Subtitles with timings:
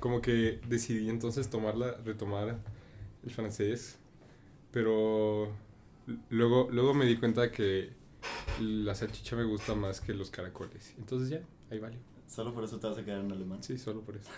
[0.00, 2.58] como que decidí entonces tomarla, retomar
[3.22, 3.98] el francés,
[4.72, 5.52] pero
[6.30, 7.90] luego, luego me di cuenta que
[8.60, 10.94] la salchicha me gusta más que los caracoles.
[10.98, 11.40] Entonces ya,
[11.70, 11.98] ahí vale.
[12.26, 13.62] ¿Solo por eso te vas a quedar en alemán?
[13.62, 14.30] Sí, solo por eso.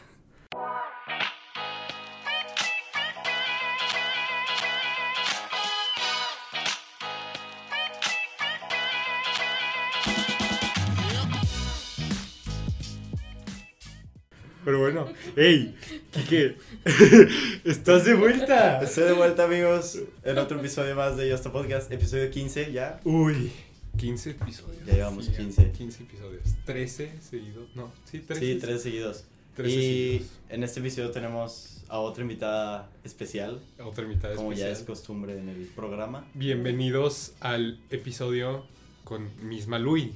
[14.73, 15.77] Pero bueno, hey,
[16.12, 16.56] Kike,
[17.66, 18.80] estás de vuelta.
[18.80, 22.98] Estoy de vuelta, amigos, en otro episodio más de Yosta Podcast, episodio 15 ya.
[23.05, 23.52] Uy,
[23.98, 24.83] 15 episodios.
[24.87, 25.73] Ya llevamos Sí, 15.
[25.73, 26.42] 15 episodios.
[26.64, 27.69] 13 seguidos.
[27.74, 28.41] No, sí, 13.
[28.55, 29.24] Sí, tres seguidos.
[29.56, 30.27] 13 y seguidos.
[30.48, 34.86] en este episodio tenemos a otra invitada especial, Otra mitad como ya es especial.
[34.86, 36.27] costumbre en el programa.
[36.33, 38.64] Bienvenidos al episodio
[39.05, 40.14] con Misma Lui.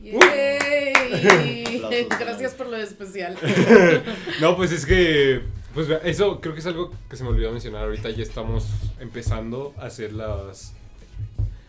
[0.00, 1.82] ¡Yay!
[1.84, 2.18] Aplausos.
[2.18, 3.36] Gracias por lo especial.
[4.40, 5.42] No, pues es que.
[5.74, 7.84] Pues eso creo que es algo que se me olvidó mencionar.
[7.84, 8.66] Ahorita ya estamos
[9.00, 10.72] empezando a hacer las.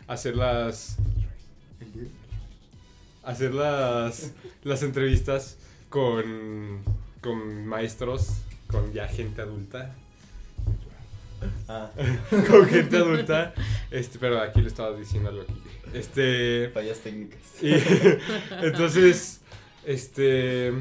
[0.07, 0.97] a hacer las.
[3.23, 4.31] a hacer las.
[4.63, 5.57] las entrevistas
[5.89, 6.83] con.
[7.21, 9.95] con maestros, con ya gente adulta.
[11.67, 11.89] Ah,
[12.49, 13.53] Con gente adulta.
[13.91, 15.53] Este, pero aquí le estaba diciendo algo aquí.
[15.93, 16.69] Este.
[16.73, 17.39] fallas técnicas.
[17.61, 17.73] Y
[18.65, 19.41] entonces,
[19.85, 20.73] este,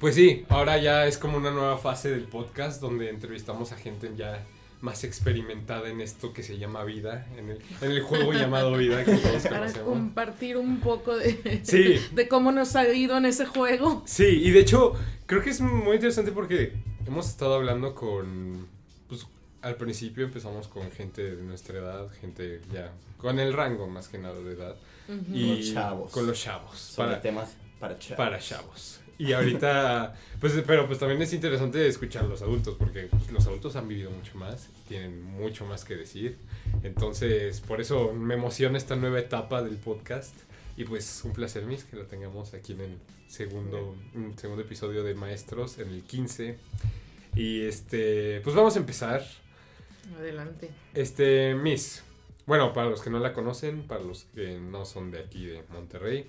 [0.00, 4.10] pues sí, ahora ya es como una nueva fase del podcast donde entrevistamos a gente
[4.16, 4.44] ya
[4.80, 9.04] más experimentada en esto que se llama vida, en el, en el juego llamado vida
[9.04, 9.88] que todos Para conocemos.
[9.88, 12.00] compartir un poco de, Sí.
[12.14, 14.02] de cómo nos ha ido en ese juego.
[14.06, 14.94] Sí, y de hecho,
[15.26, 16.72] creo que es muy interesante porque
[17.06, 18.66] hemos estado hablando con,
[19.06, 19.26] pues
[19.62, 24.18] al principio empezamos con gente de nuestra edad, gente ya, con el rango más que
[24.18, 24.76] nada de edad.
[25.08, 25.34] Ujú.
[25.34, 26.12] Y los chavos.
[26.12, 26.78] Con los chavos.
[26.78, 28.16] Sobre para- temas para chavos.
[28.16, 29.00] para chavos.
[29.18, 33.46] Y ahorita, pues, pero pues también es interesante escuchar a los adultos, porque pues, los
[33.46, 36.38] adultos han vivido mucho más, tienen mucho más que decir.
[36.82, 40.34] Entonces, por eso me emociona esta nueva etapa del podcast.
[40.78, 45.04] Y pues un placer, Miss, que lo tengamos aquí en el segundo, un segundo episodio
[45.04, 46.56] de Maestros, en el 15.
[47.36, 49.22] Y este, pues vamos a empezar.
[50.18, 50.70] Adelante.
[50.94, 52.02] Este, Miss.
[52.46, 55.62] Bueno, para los que no la conocen, para los que no son de aquí de
[55.72, 56.26] Monterrey,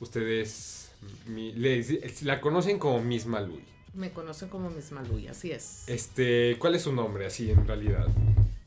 [0.00, 0.92] ustedes
[1.26, 1.52] mi-
[2.22, 3.62] la conocen como Miss Malui.
[3.94, 5.88] Me conocen como Miss Malui, así es.
[5.88, 8.06] Este, ¿cuál es su nombre así en realidad?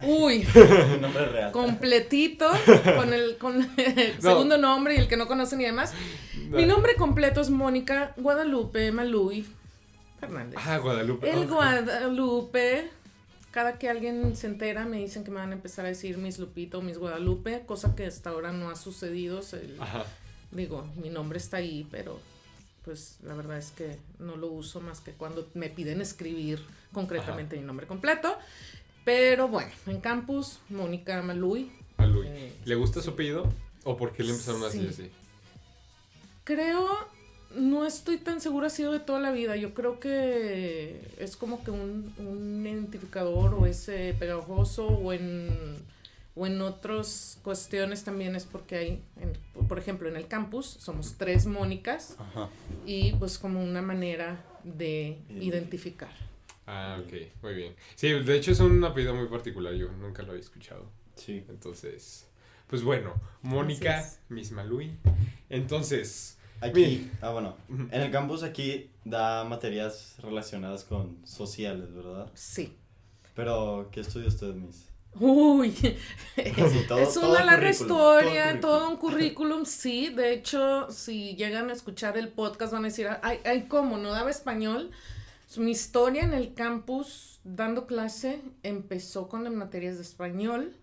[0.02, 0.46] Uy,
[0.96, 1.52] Un nombre real.
[1.52, 2.50] completito,
[2.98, 4.30] con el, con el No.
[4.32, 5.94] segundo nombre y el que no conocen y demás.
[6.50, 9.46] Mi nombre completo es Mónica Guadalupe Malui
[10.20, 10.60] Fernández.
[10.64, 11.30] Ah, Guadalupe.
[11.32, 12.90] El Guadalupe,
[13.52, 16.40] cada que alguien se entera me dicen que me van a empezar a decir Miss
[16.40, 19.42] Lupito o Miss Guadalupe, cosa que hasta ahora no ha sucedido.
[19.54, 20.06] el- Ajá.
[20.52, 22.20] digo, mi nombre está ahí, pero
[22.84, 26.60] pues la verdad es que no lo uso más que cuando me piden escribir
[26.92, 28.38] concretamente mi nombre completo.
[29.06, 31.72] Pero bueno, en campus, Mónica Malui.
[31.98, 32.28] Malui.
[32.28, 33.52] Eh, ¿Le gusta su apellido?
[33.84, 34.88] ¿O por qué le empezaron así Sí.
[34.90, 35.12] así?
[36.44, 36.88] Creo,
[37.56, 39.56] no estoy tan segura, ha sido de toda la vida.
[39.56, 45.50] Yo creo que es como que un, un identificador o es eh, pegajoso o en,
[46.36, 51.16] o en otras cuestiones también es porque hay, en- por ejemplo, en el campus somos
[51.18, 52.50] tres Mónicas Ajá.
[52.86, 55.44] y pues como una manera de Identificar.
[55.44, 56.32] identificar.
[56.68, 57.14] Ah, ok,
[57.44, 57.76] muy bien.
[57.96, 60.86] Sí, de hecho es un apellido muy particular, yo nunca lo había escuchado.
[61.16, 61.44] Sí.
[61.50, 62.28] Entonces,
[62.68, 64.92] pues bueno, Mónica, Así Miss Malui.
[65.50, 72.30] Entonces, Aquí, ah bueno, en el campus aquí da materias relacionadas con sociales, ¿verdad?
[72.34, 72.78] Sí.
[73.36, 74.86] Pero, ¿qué estudia usted, Miss?
[75.20, 75.72] Uy,
[76.36, 78.62] Sí, todo- es todo una larga todo historia, currículum.
[78.62, 80.10] todo un currículum, sí.
[80.10, 83.98] De hecho, si llegan a escuchar el podcast van a decir, ay, ay, ¿cómo?
[83.98, 84.92] ¿No daba español?
[85.58, 90.76] Mi historia en el campus dando clase empezó con las materias de español.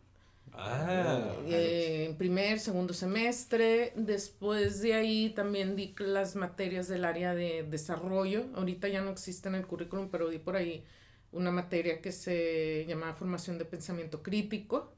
[0.58, 3.92] Ah, eh, en primer, segundo semestre.
[3.96, 8.46] Después de ahí también di las materias del área de desarrollo.
[8.54, 10.84] Ahorita ya no existe en el currículum, pero di por ahí
[11.32, 14.92] una materia que se llamaba formación de pensamiento crítico.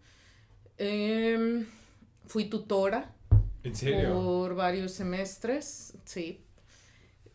[0.78, 1.66] Em,
[2.26, 3.12] fui tutora
[3.62, 4.14] ¿en serio?
[4.14, 6.40] por varios semestres, sí.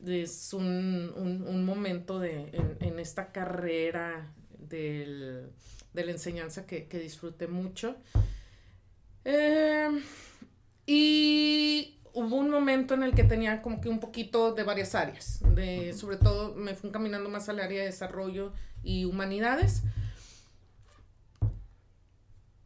[0.06, 5.50] Es un, un- un momento de, en, en esta carrera del-
[5.96, 7.96] de la enseñanza que, que disfruté mucho.
[9.24, 10.02] Em,
[10.86, 15.42] y hubo un momento en el que tenía como que un poquito de varias áreas.
[15.56, 18.54] De, sobre todo me fui caminando más al área de desarrollo
[18.84, 19.82] y humanidades.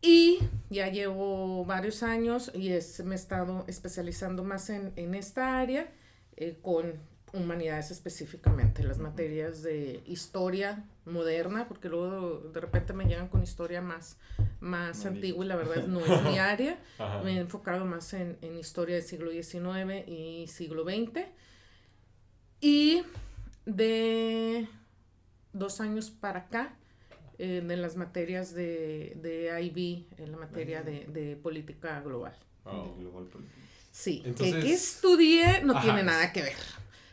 [0.02, 0.40] Y
[0.70, 5.92] ya llevo varios años y es- me he estado especializando más en, en esta área,
[6.38, 6.94] eh, con
[7.34, 13.82] humanidades específicamente, las materias de historia moderna, porque luego de repente me llegan con historia
[13.82, 14.18] más,
[14.60, 16.80] más antigua y la verdad no es mi área.
[17.24, 21.26] Me he enfocado más en, en historia del siglo XIX y siglo XX.
[22.62, 23.04] Y
[23.66, 24.68] de
[25.54, 26.76] dos años para acá,
[27.38, 32.36] en las materias de, de IB, en la materia de, de política global.
[32.66, 32.94] Oh.
[33.92, 36.56] Sí, que, estudié no tiene nada que ver.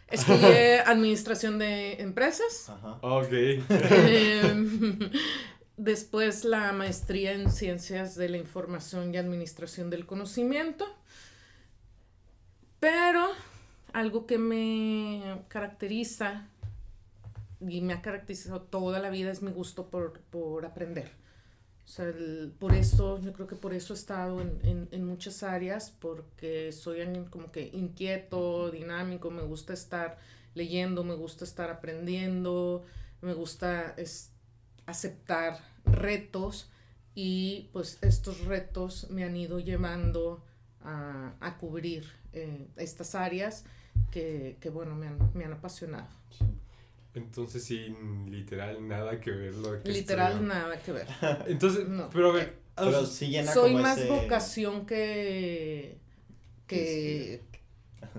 [0.09, 2.69] Estudié administración de empresas.
[2.69, 2.99] Ajá.
[3.03, 3.33] Ok.
[3.33, 5.11] Em,
[5.77, 10.87] después la maestría en ciencias de la información y administración del conocimiento.
[12.79, 13.27] Pero
[13.93, 16.47] algo que me caracteriza
[17.61, 21.11] y me ha caracterizado toda la vida es mi gusto por, por aprender.
[21.87, 22.13] O sea,
[22.59, 26.73] por eso, yo creo que por eso he estado en, en, en, muchas áreas, porque
[26.73, 26.99] soy
[27.31, 30.19] como que inquieto, dinámico, me gusta estar
[30.55, 32.85] leyendo, me gusta estar aprendiendo,
[33.21, 34.33] me gusta es,
[34.87, 36.71] aceptar retos
[37.15, 40.45] y pues estos retos me han ido llevando
[40.83, 43.65] a, a cubrir eh, estas áreas
[44.11, 46.09] que, que bueno, me han, me han apasionado.
[47.17, 51.07] Entonces, sin literal nada que ver lo que Literal nada que ver.
[51.47, 52.11] Entonces, no.
[52.11, 52.59] pero a ver.
[52.77, 55.97] Pero sí llena Soy más vocación que.
[56.67, 57.43] que.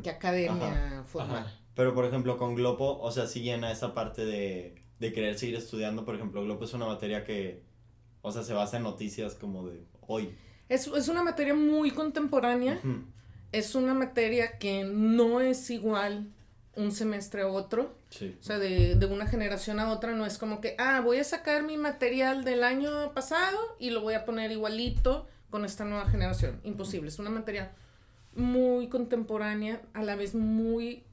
[0.02, 1.46] que academia formal.
[1.76, 5.56] Pero por ejemplo, con Globo, o sea, sí llena esa parte de, de querer seguir
[5.56, 6.04] estudiando.
[6.04, 7.62] Por ejemplo, Globo es una materia que.
[8.24, 10.36] O sea, se basa en noticias como de hoy.
[10.70, 12.82] Es, es una materia muy contemporánea.
[13.52, 16.32] Es una materia que no es igual
[16.78, 17.98] un semestre a otro.
[18.14, 21.24] O sea, de, de, una generación a otra no es como que, ah, voy a
[21.24, 26.08] sacar mi material del año pasado y lo voy a poner igualito con esta nueva
[26.10, 26.62] generación.
[26.64, 27.10] Imposible.
[27.10, 27.74] Es una materia
[28.36, 31.04] muy contemporánea, a la vez muy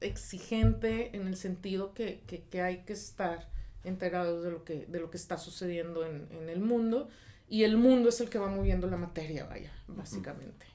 [0.00, 3.50] exigente en el sentido que, que, que hay que estar
[3.84, 7.08] enterados de lo que, de lo que está sucediendo en, en, el mundo.
[7.48, 10.66] Y el mundo es el que va moviendo la materia, vaya, básicamente.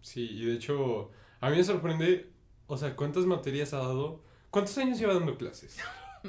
[0.00, 1.10] Sí, y de hecho,
[1.40, 2.31] a mí me sorprende
[2.72, 4.22] o sea, ¿cuántas materias ha dado?
[4.48, 5.76] ¿Cuántos años lleva dando clases?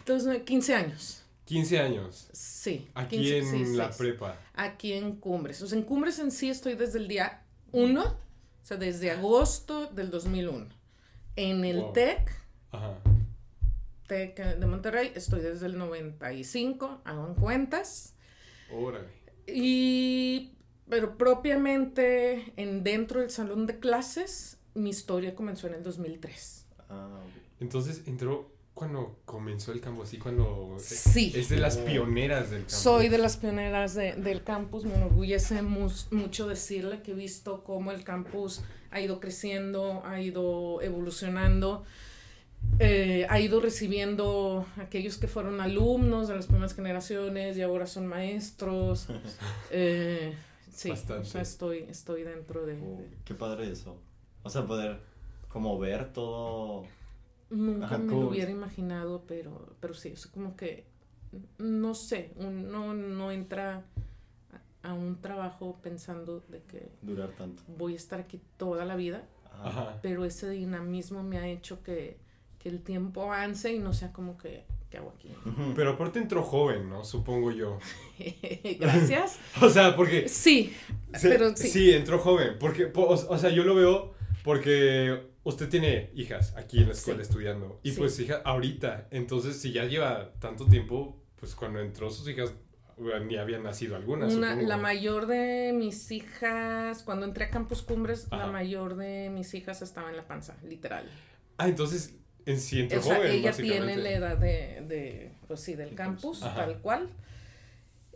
[0.00, 1.22] Entonces, 15 años.
[1.46, 2.28] 15 años.
[2.32, 2.90] Sí.
[2.92, 4.38] Aquí en la prepa.
[4.52, 5.62] Aquí en Cumbres.
[5.62, 7.42] O sea, en Cumbres en sí estoy desde el día
[7.72, 8.16] 1, o
[8.62, 10.66] sea, desde agosto del 2001.
[11.36, 12.30] En el TEC,
[12.70, 12.98] Ajá.
[14.08, 18.12] TEC de Monterrey, estoy desde el 95, hago en cuentas.
[18.70, 19.08] Órale.
[19.46, 20.52] Y
[20.88, 26.66] pero propiamente en dentro del salón de clases, mi historia comenzó en el 2003.
[26.88, 27.20] Ah,
[27.60, 31.32] Entonces entró cuando comenzó el campus, así cuando sí.
[31.34, 32.78] es de las pioneras del campus.
[32.78, 37.90] Soy de las pioneras de, del campus, me enorgullece mucho decirle que he visto cómo
[37.90, 38.62] el campus
[38.92, 41.84] ha ido creciendo, ha ido evolucionando.
[42.80, 48.06] Eh, ha ido recibiendo aquellos que fueron alumnos de las primeras generaciones y ahora son
[48.06, 49.08] maestros.
[49.70, 50.34] eh,
[50.70, 53.96] Sí, o sea, estoy, estoy dentro de, oh, Qué padre eso.
[54.42, 55.00] O sea, poder
[55.48, 56.84] como ver todo...
[57.50, 60.84] Nunca me lo hubiera imaginado, pero, pero sí, es como que,
[61.56, 63.84] no sé, uno no entra
[64.82, 66.90] a un trabajo pensando de que...
[67.00, 67.62] Durar tanto.
[67.78, 69.26] Voy a estar aquí toda la vida,
[70.02, 72.18] pero ese dinamismo me ha hecho que,
[72.58, 75.30] que el tiempo avance y no sea como que ¿qué hago aquí?
[75.74, 77.04] Pero aparte entró joven, ¿no?
[77.04, 77.78] Supongo yo.
[78.80, 79.38] Gracias.
[79.60, 80.28] o sea, porque...
[80.28, 80.74] Sí,
[81.22, 81.68] pero sí.
[81.68, 82.56] Sí, entró joven.
[82.58, 84.14] Porque, o, sea, yo lo veo
[84.44, 87.80] porque usted tiene hijas aquí en la escuela estudiando.
[87.82, 89.08] Y pues hija ahorita.
[89.10, 92.54] Entonces, si ya lleva tanto tiempo, pues cuando entró sus hijas
[93.26, 94.32] ni habían nacido algunas.
[94.34, 99.82] la mayor de mis hijas, cuando entré a Campus Cumbres, la mayor de mis hijas
[99.82, 101.08] estaba en la panza, literal.
[101.58, 102.16] Ah, entonces
[102.48, 106.80] en sí o sea, ella tiene la edad de, de pues sí, del campus, tal
[106.80, 107.10] cual.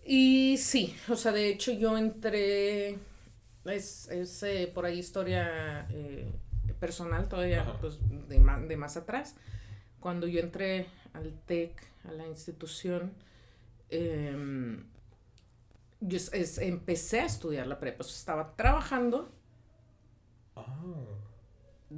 [0.04, 2.98] Y sí, o sea, de hecho yo entré,
[3.66, 6.32] es, es eh, por ahí historia eh,
[6.80, 7.98] personal todavía, pues
[8.28, 9.36] de más, de más atrás.
[10.00, 11.72] Cuando yo entré al TEC,
[12.04, 13.12] a la institución,
[13.90, 14.82] em,
[16.00, 19.30] yo es, empecé a estudiar la prepa, o sea, estaba trabajando.
[20.56, 20.72] Ah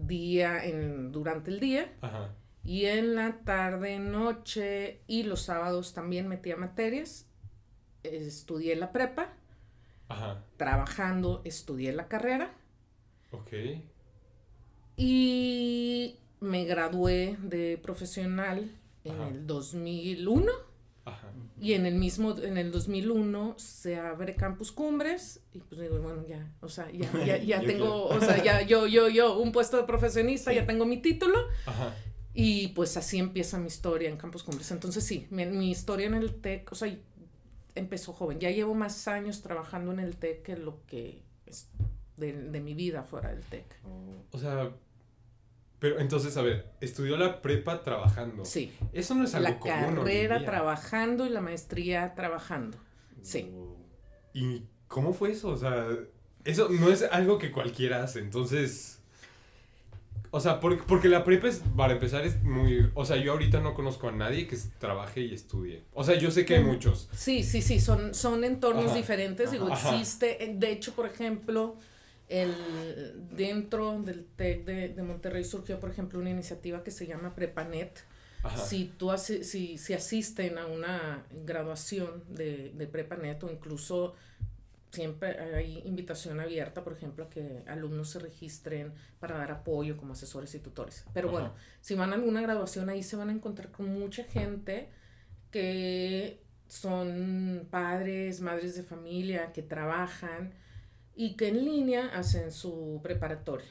[0.07, 1.93] día en, durante el día.
[2.65, 7.27] Y en la tarde, noche y los sábados también metía materias.
[8.03, 9.33] Estudié la prepa.
[10.57, 12.55] Trabajando, estudié la carrera.
[13.33, 13.53] Ok.
[14.97, 18.71] Y me gradué de profesional
[19.03, 20.53] en el 2001.
[21.61, 26.27] Y en el mismo, en el 2001 se abre Campus Cumbres y pues digo, bueno,
[26.27, 29.77] ya, o sea, ya, ya, ya tengo, o sea, ya yo, yo, yo, un puesto
[29.77, 30.57] de profesionista, Sí.
[30.57, 31.95] ya tengo mi título Ajá.
[32.35, 34.71] y pues así empieza mi historia en Campus Cumbres.
[34.73, 36.93] Entonces sí, mi, mi historia en el TEC, o sea,
[37.77, 38.41] empezó joven.
[38.41, 41.69] Ya llevo más años trabajando en el TEC que lo que es
[42.17, 43.65] de, de mi vida fuera del TEC.
[44.33, 44.71] O sea,
[45.85, 48.47] pero entonces, a ver, estudió la prepa trabajando.
[48.47, 52.79] Sí, Eso no es algo la común en carrera trabajando y la maestría trabajando.
[53.21, 53.51] Sí.
[54.33, 55.49] ¿Y cómo fue eso?
[55.51, 55.87] O sea,
[56.47, 58.21] eso no es algo que cualquiera hace.
[58.21, 59.03] Entonces,
[60.31, 62.91] o sea, por- porque la prepa es, para empezar, es muy...
[62.95, 65.85] O sea, yo ahorita no conozco a nadie que trabaje y estudie.
[65.93, 66.67] O sea, yo sé que hay Mm.
[66.69, 67.11] muchos.
[67.13, 69.51] Sí, sí, sí, son, son entornos Ajá, diferentes.
[69.51, 69.91] Digo, ajá.
[69.91, 71.77] existe, eh, de hecho, por ejemplo,
[72.29, 72.55] el,
[73.37, 78.05] dentro del TEC de, de Monterrey surgió, por ejemplo, una iniciativa que se llama Prepanet.
[78.43, 78.59] Ajá.
[78.59, 84.15] Si tú asi- si, si asisten a una graduación de, de Prepanet o incluso
[84.91, 90.13] siempre hay invitación abierta, por ejemplo, a que alumnos se registren para dar apoyo como
[90.13, 91.05] asesores y tutores.
[91.13, 91.33] Pero Ajá.
[91.39, 94.89] bueno, si van a alguna graduación ahí se van a encontrar con mucha gente
[95.51, 100.53] que son padres, madres de familia, que trabajan
[101.17, 103.69] y que en línea hacen su preparatoria.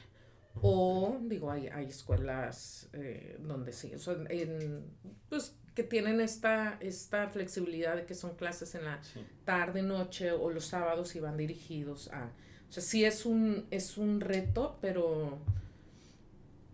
[0.62, 4.84] O, digo, hay, hay escuelas eh, donde sí, o sea, en-
[5.28, 9.20] pues que tienen esta, esta flexibilidad de que son clases en la Sí.
[9.44, 12.30] tarde, noche o los sábados y van dirigidos a...
[12.68, 15.38] O sea, sí es un, es un reto, pero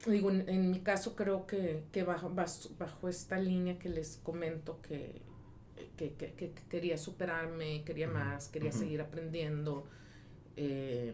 [0.06, 4.80] digo, en, en mi caso creo que, que bajo, bajo esta línea que les comento
[4.82, 5.20] que,
[5.96, 9.86] que, que- que quería superarme, quería más, quería seguir aprendiendo.
[10.56, 11.12] Eh,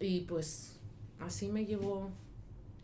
[0.00, 0.78] y pues
[1.20, 2.10] así me llevó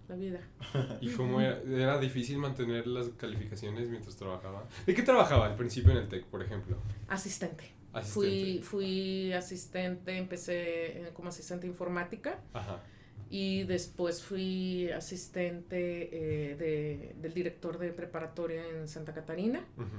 [0.08, 0.40] la vida.
[1.00, 1.60] ¿Y cómo era?
[1.66, 4.66] ¿Era difícil mantener las calificaciones mientras trabajaba?
[4.86, 6.76] ¿De qué trabajaba al principio en el TEC, por ejemplo?
[7.08, 7.70] Asistente.
[7.92, 8.12] Asistente.
[8.12, 12.40] Fui, fui asistente, empecé eh, como asistente informática.
[12.52, 12.82] Ajá.
[13.30, 19.64] Y después fui asistente eh, de, del director de preparatoria en Santa Catarina.
[19.76, 19.96] Ujú.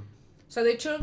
[0.48, 0.98] O sea, de hecho,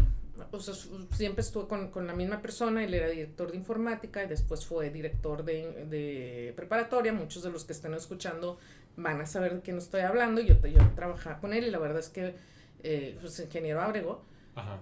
[0.50, 0.74] o sea,
[1.12, 4.90] siempre estuve con, con la misma persona, él era director de informática y después fue
[4.90, 7.12] director de, de preparatoria.
[7.12, 8.58] Muchos de los que estén escuchando
[8.96, 10.40] van a saber de quién estoy hablando.
[10.40, 12.34] Yo, yo trabajaba con él y la verdad es que,
[12.82, 14.22] eh, pues, ingeniero Abrego,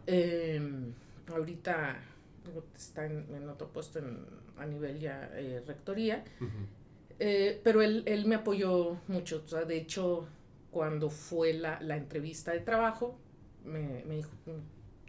[0.06, 0.60] eh,
[1.28, 2.00] ahorita
[2.46, 4.26] digo, está en, en otro puesto en-
[4.58, 6.24] a nivel ya eh, rectoría.
[7.18, 9.42] Eh, pero él, él me apoyó mucho.
[9.44, 10.26] O sea, de hecho,
[10.70, 13.18] cuando fue la, la entrevista de trabajo,
[13.64, 14.30] me, me dijo,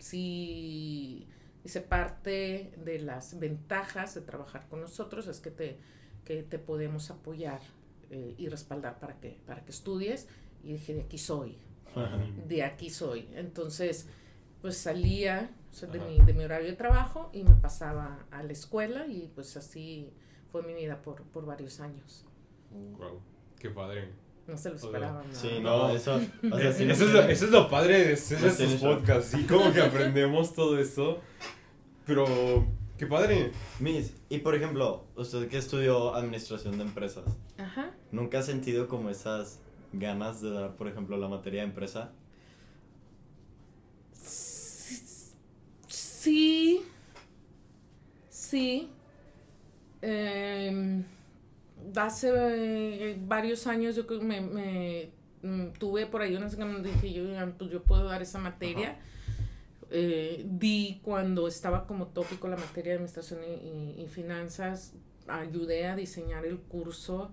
[0.01, 1.27] "Mm, sí,
[1.63, 5.77] dice, parte de las ventajas de trabajar con nosotros es que te,
[6.25, 7.61] que te podemos apoyar
[8.09, 10.27] eh, y respaldar para que, para que estudies.
[10.63, 11.57] Y dije, de aquí soy,
[12.47, 13.27] de aquí soy.
[13.33, 14.07] Entonces,
[14.61, 16.07] pues salía o sea, de, Ajá.
[16.07, 20.13] mi, de mi horario de trabajo y me pasaba a la escuela y pues así
[20.51, 22.25] fue mi vida por, por varios años.
[22.71, 23.21] Wow.
[23.57, 24.09] Qué padre.
[24.51, 25.27] No se lo esperaban.
[25.29, 25.33] ¿no?
[25.35, 25.87] Sí, No.
[25.87, 26.19] no, eso.
[26.51, 29.31] O sea, sí eso, es lo, eso es lo padre de hacer estos podcasts.
[29.31, 31.21] Sí, como que aprendemos todo esto.
[32.05, 32.65] Pero,
[32.97, 33.51] qué padre.
[33.79, 37.23] Miss, y por ejemplo, usted que estudió administración de empresas,
[37.57, 37.91] Ajá.
[38.11, 39.59] ¿nunca ha sentido como esas
[39.93, 42.11] ganas de dar, por ejemplo, la materia de empresa?
[45.87, 46.81] Sí.
[48.29, 48.89] Sí.
[50.01, 51.03] Em,
[51.95, 52.29] hace
[53.11, 55.11] eh, varios años yo que me, me,
[55.43, 58.97] mm, tuve por ahí unas ganas, dije yo, "Ah, pues yo puedo dar esa materia.
[59.93, 64.93] Eh, di cuando estaba como tópico la materia de administración y, y- y finanzas,
[65.27, 67.31] ayudé a diseñar el curso.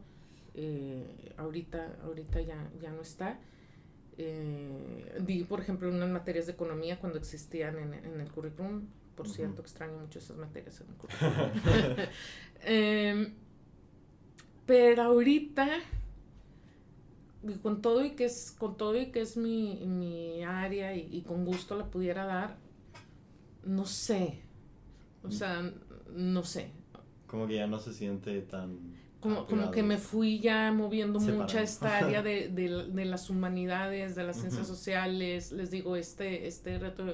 [0.61, 3.39] eh, ahorita, ahorita ya, ya no está.
[4.17, 8.89] Eh, di, por ejemplo, unas materias de economía cuando existían en, en el currículum.
[9.15, 9.37] Por Ujú.
[9.37, 12.09] cierto, extraño mucho esas materias en el currículum.
[14.69, 15.67] Pero ahorita,
[17.43, 21.09] y con todo y que es, con todo y que es mi, mi área y,
[21.11, 22.59] y con gusto la pudiera dar,
[23.65, 24.41] no sé.
[25.25, 25.73] O sea,
[26.15, 26.71] no sé.
[27.27, 28.79] Como que ya no se siente tan...
[29.21, 31.45] Como, como que me fui ya moviendo Separando.
[31.45, 35.97] mucho a esta área de, de, de las humanidades, de las ciencias sociales, les digo,
[35.97, 37.05] este, este reto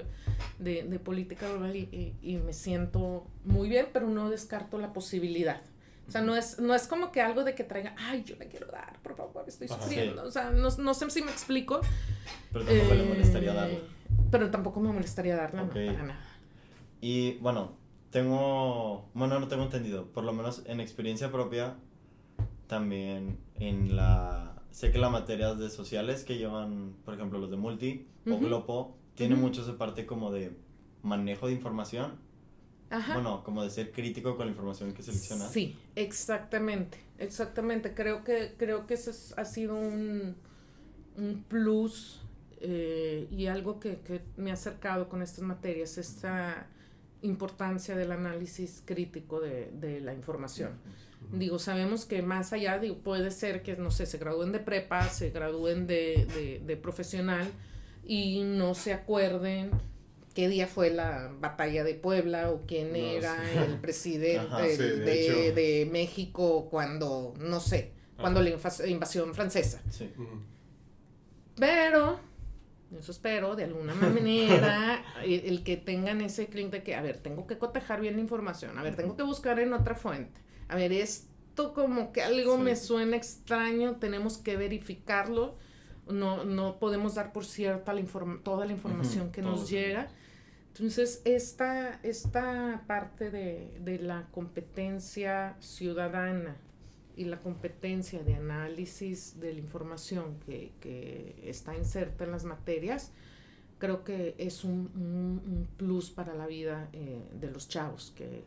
[0.59, 4.93] de, de política global y, y- y me siento muy bien, pero no descarto la
[4.93, 5.63] posibilidad.
[6.07, 8.49] O sea, no es, no es como que algo de que traiga, ay, yo le
[8.49, 10.23] quiero dar, por favor, estoy sufriendo.
[10.25, 11.81] O sea, no, no sé si me explico.
[12.53, 13.79] Pero tampoco le Eh, molestaría darla.
[14.31, 16.21] Pero tampoco me molestaría darla, no, para nada.
[17.01, 17.73] Y bueno,
[18.11, 21.75] tengo, bueno, no tengo entendido, por lo menos en experiencia propia,
[22.67, 27.57] también en la, sé que las materias de sociales que llevan, por ejemplo, los de
[27.57, 30.57] multi o glopo, tiene mucho esa parte como de
[31.03, 32.19] manejo de información.
[32.95, 33.15] Ajá.
[33.15, 35.51] Bueno, como de ser crítico con la información que seleccionas.
[35.53, 37.93] Sí, exactamente, exactamente.
[37.95, 40.37] Creo que, creo que eso es- ha sido un,
[41.17, 42.21] un plus
[42.61, 46.67] eh, y algo que, que me ha acercado con estas materias, esta
[47.23, 50.73] importancia del análisis crítico de, de la información.
[51.33, 55.09] Digo, sabemos que más allá, digo, puede ser que, no sé, se gradúen de prepa,
[55.09, 57.51] se gradúen de, de, de profesional
[58.07, 59.71] y no se acuerden
[60.35, 63.59] qué día fue la batalla de Puebla o quién No, era sí.
[63.59, 65.55] el presidente Ajá, sí, de de, hecho.
[65.55, 68.51] de México cuando, no sé, cuando la
[68.87, 69.81] invasión francesa.
[69.91, 70.11] Sí.
[71.57, 72.19] Pero,
[72.99, 77.19] eso espero, de alguna manera, el, el que tengan ese clic de que, a ver,
[77.19, 80.75] tengo que cotejar bien la información, a ver, tengo que buscar en otra fuente, a
[80.77, 85.57] ver, esto como que algo me suena extraño, tenemos que verificarlo,
[86.09, 88.03] no, no podemos dar por cierta la
[88.43, 90.09] toda la información que nos llega.
[90.77, 96.57] Entonces, esta, esta parte de, de la competencia ciudadana
[97.17, 103.13] y la competencia de análisis de la información que, que está inserta en las materias,
[103.79, 108.43] creo que es un, un- un plus para la vida eh, de los chavos, que,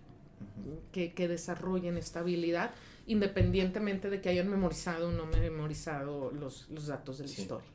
[0.92, 2.72] que, que desarrollen esta habilidad,
[3.06, 7.42] independientemente de que hayan memorizado o no memorizado los, los datos de la Sí.
[7.44, 7.68] historia.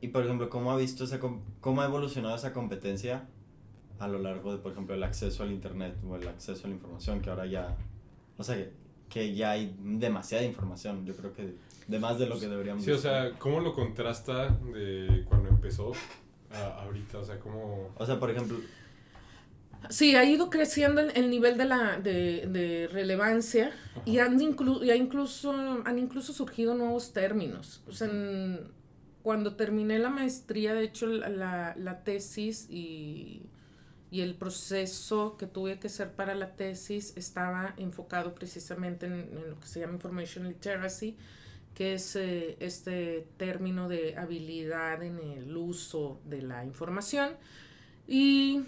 [0.00, 1.20] Y por ejemplo, ¿cómo ha visto esa
[1.60, 3.28] cómo ha evolucionado esa competencia
[4.02, 6.74] a lo largo de, por ejemplo, el acceso al internet o el acceso a la
[6.74, 7.76] información que ahora ya,
[8.36, 8.70] o sea, que,
[9.08, 11.54] que ya hay demasiada información, yo creo que
[11.86, 12.84] de más de lo que deberíamos.
[12.84, 15.92] Sí, o sea, ¿cómo lo contrasta de cuando empezó
[16.50, 17.18] a ahorita?
[17.18, 17.90] O sea, ¿cómo...?
[17.96, 18.58] o sea, por ejemplo,
[19.90, 23.72] Sí, ha ido creciendo el, el nivel de la de, de relevancia
[24.04, 25.50] y han inclu- y ha incluso
[25.84, 27.82] han incluso surgido nuevos términos.
[27.88, 28.60] O sea, en-
[29.24, 33.42] cuando terminé la maestría, de hecho, la, la, la tesis y,
[34.12, 39.58] y el proceso que tuve que hacer para la tesis estaba enfocado precisamente en, lo
[39.58, 41.16] que se llama Information Literacy,
[41.74, 47.30] que es eh, este término de habilidad en el uso de la información.
[48.06, 48.64] Y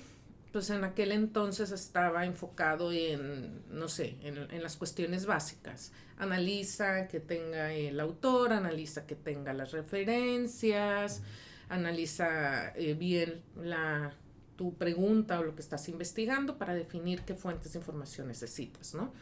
[0.50, 5.92] pues en aquel entonces estaba enfocado en, no sé, en, en las cuestiones básicas.
[6.16, 11.20] Analiza que tenga el autor, analiza que tenga las referencias,
[11.68, 14.14] analiza eh, bien la,
[14.56, 19.12] tu pregunta o lo que estás investigando para definir qué fuentes de información necesitas, ¿no?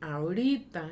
[0.00, 0.90] Ahorita,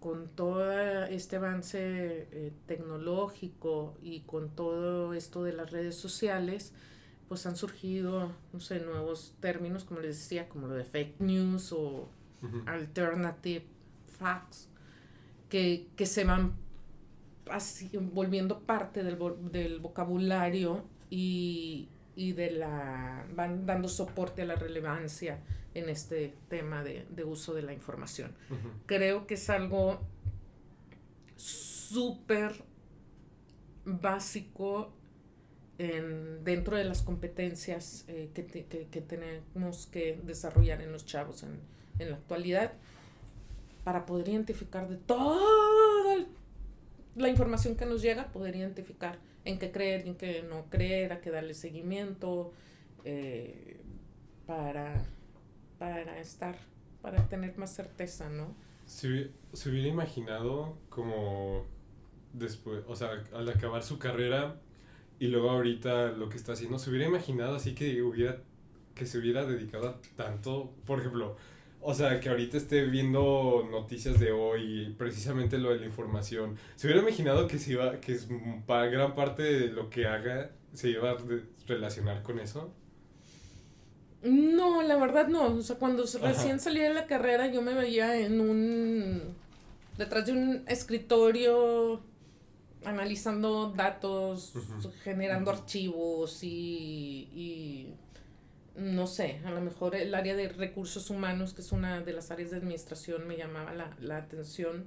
[0.00, 0.72] con todo
[1.04, 6.72] este avance eh, tecnológico y con todo esto de las redes sociales,
[7.28, 11.72] pues han surgido, no sé, nuevos términos, como les decía, como lo de fake news
[11.72, 12.08] o
[12.66, 13.64] alternative
[14.18, 14.68] facts,
[15.48, 16.52] que, que se van
[17.50, 19.18] así, volviendo parte del,
[19.50, 25.38] del vocabulario y, y de la van dando soporte a la relevancia
[25.74, 28.32] en este tema de, de uso de la información.
[28.86, 30.00] Creo que es algo
[31.36, 32.52] súper
[33.84, 34.92] básico
[35.78, 41.04] en, dentro de las competencias eh, que, te- que- que tenemos que desarrollar en los
[41.04, 41.60] chavos en,
[41.98, 42.72] en la actualidad
[43.84, 45.85] para poder identificar de toda el-
[47.16, 51.20] la información que nos llega, poder identificar en qué creer en qué no creer, a
[51.20, 52.52] qué darle seguimiento,
[53.04, 53.80] eh,
[54.46, 55.04] para,
[55.78, 56.56] para estar,
[57.00, 58.54] para tener más certeza, ¿no?
[58.86, 61.64] Se, se hubiera imaginado como
[62.32, 64.60] después, o sea, al acabar su carrera
[65.18, 68.42] y luego ahorita lo que está haciendo, se hubiera imaginado así que hubiera,
[68.94, 71.36] que se hubiera dedicado a tanto, por ejemplo,
[71.80, 76.86] o sea, que ahorita esté viendo noticias de hoy, precisamente lo de la información, se
[76.86, 78.28] hubiera imaginado que se iba, que es
[78.66, 82.72] para gran parte de lo que haga se iba a re- relacionar con eso.
[84.22, 85.46] No, la verdad no.
[85.54, 86.18] O sea, cuando Ajá.
[86.28, 89.22] recién salí de la carrera yo me veía en un...
[89.96, 92.00] detrás de un escritorio
[92.84, 94.52] analizando datos,
[95.02, 97.94] generando archivos y, y
[98.76, 102.30] no sé, a lo mejor el área de recursos humanos, que es una de las
[102.30, 104.86] áreas de administración, me llamaba la, la atención.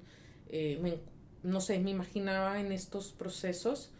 [0.49, 0.99] Eh, me-
[1.43, 3.91] no sé, me imaginaba en estos procesos.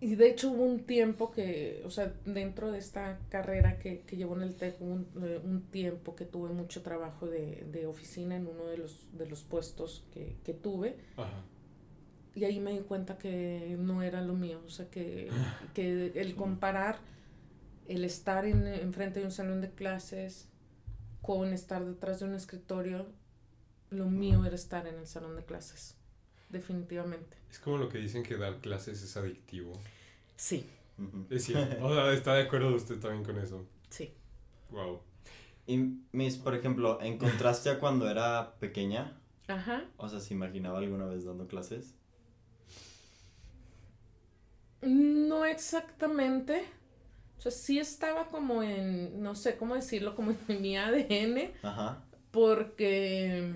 [0.00, 4.16] Y de hecho hubo un tiempo que, o sea, dentro de esta carrera que, que
[4.16, 7.86] llevo en el TEC, hubo un, eh, un tiempo que tuve mucho trabajo de, de
[7.86, 10.94] oficina en uno de los, de los puestos que, que tuve.
[11.16, 11.42] Ajá.
[12.34, 14.60] Y ahí me di cuenta que no era lo mío.
[14.66, 15.30] O sea, que,
[15.74, 16.98] que el comparar
[17.88, 20.48] el estar en, enfrente de un salón de clases
[21.22, 23.06] con estar detrás de un escritorio,
[23.90, 25.96] lo mío era estar en el salón de clases.
[26.50, 27.36] Definitivamente.
[27.50, 29.72] Es como lo que dicen que dar clases es adictivo.
[30.36, 30.66] Sí.
[31.30, 31.84] Es cierto.
[31.84, 33.66] O sea, está de acuerdo usted también con eso.
[33.90, 34.12] Sí.
[34.70, 35.00] Wow.
[35.66, 35.76] Y
[36.12, 39.84] Miss, por ejemplo, en contraste a cuando era pequeña, Ajá.
[39.96, 41.94] o sea, ¿se imaginaba alguna vez dando clases?
[44.80, 46.64] No exactamente.
[47.38, 52.02] O sea, sí estaba como en, no sé cómo decirlo, como en mi ADN, Ajá.
[52.32, 53.54] porque,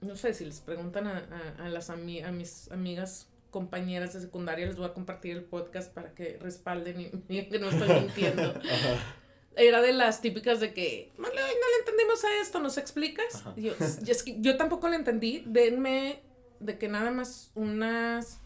[0.00, 1.18] no sé, si les preguntan a,
[1.58, 5.44] a- a las ami- a mis amigas compañeras de secundaria, les voy a compartir el
[5.44, 8.42] podcast para que respalden y digan que no estoy mintiendo.
[8.56, 9.14] Ajá.
[9.56, 13.44] Era de las típicas de que, no le, no le entendemos a esto, ¿nos explicas?
[13.56, 13.74] Y yo,
[14.06, 16.22] "Y es que yo tampoco le entendí, denme
[16.60, 18.40] de que nada más unas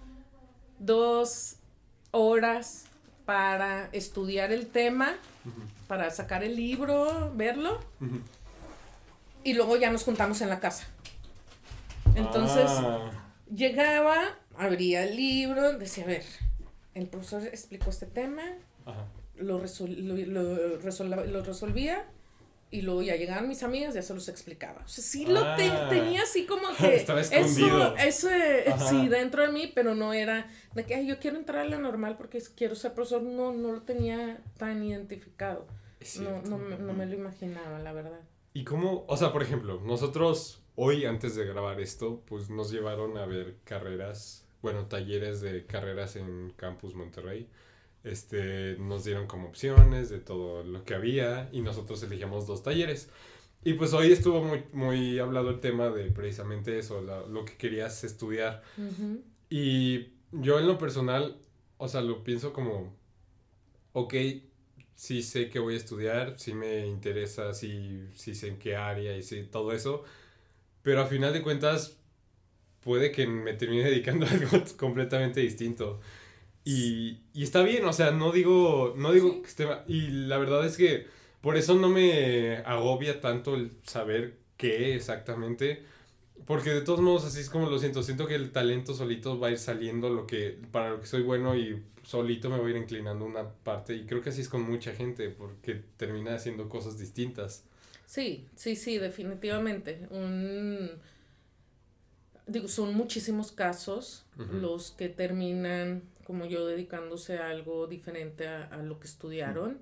[0.81, 1.57] dos
[2.11, 2.87] horas
[3.27, 5.15] para estudiar el tema,
[5.89, 7.81] para sacar el libro, verlo,
[9.45, 10.87] y luego ya nos juntamos en la casa.
[12.15, 13.11] Entonces, Ah,
[13.55, 14.17] llegaba,
[14.57, 16.25] abría el libro, decía, a ver,
[16.95, 18.43] el profesor explicó este tema,
[18.87, 19.05] ajá.
[19.37, 22.05] lo, resol- lo, lo resolva- lo resolvía
[22.71, 24.83] y luego ya llegaban mis amigas y ya se los explicaba.
[24.85, 25.89] O sea, sí lo te- Ah.
[25.89, 27.97] tenía así como que Estaba escondido.
[27.97, 28.89] eso, eso Ajá.
[28.91, 31.79] sí, dentro de mí, pero no era de que "Ay, yo quiero entrar a la
[31.79, 33.23] normal porque quiero ser profesor.
[33.23, 35.67] No, no lo tenía tan identificado.
[36.21, 38.21] No, no, no me lo imaginaba, la verdad.
[38.53, 39.05] ¿Y cómo?
[39.09, 43.57] O sea, por ejemplo, nosotros hoy, antes de grabar esto, pues nos llevaron a ver
[43.65, 47.49] carreras, bueno, talleres de carreras en Campus Monterrey.
[48.07, 53.11] Este, nos dieron como opciones de todo lo que había y nosotros elegíamos dos talleres.
[53.65, 57.57] Y pues hoy estuvo muy, muy hablado el tema de precisamente eso, la- lo que
[57.57, 58.63] querías estudiar.
[59.51, 61.39] Y yo en lo personal,
[61.79, 62.95] o sea, lo pienso como,
[63.93, 64.15] ok,
[64.95, 69.17] sí sé que voy a estudiar, sí me interesa, sí, sí sé en qué área
[69.17, 70.05] y sí todo eso,
[70.83, 71.99] pero a final de cuentas
[72.83, 76.01] puede que me termine dedicando a algo completamente distinto.
[76.67, 79.41] Y, y está bien, o sea, no digo, no digo Sí.
[79.43, 79.85] que esté mal.
[79.87, 81.07] Y la verdad es que
[81.41, 85.85] por eso no me agobia tanto el saber qué exactamente.
[86.45, 88.03] Porque de todos modos así es como lo siento.
[88.03, 91.23] Siento que el talento solito va a ir saliendo lo que, para lo que soy
[91.23, 93.95] bueno y solito me voy a ir inclinando una parte.
[93.95, 97.63] Y creo que así es con mucha gente porque termina haciendo cosas distintas.
[98.07, 100.07] Sí, sí, sí, definitivamente.
[100.11, 100.91] Un,
[102.47, 108.79] digo, son muchísimos casos los que terminan, como yo, dedicándose a algo diferente a, a
[108.83, 109.81] lo que estudiaron.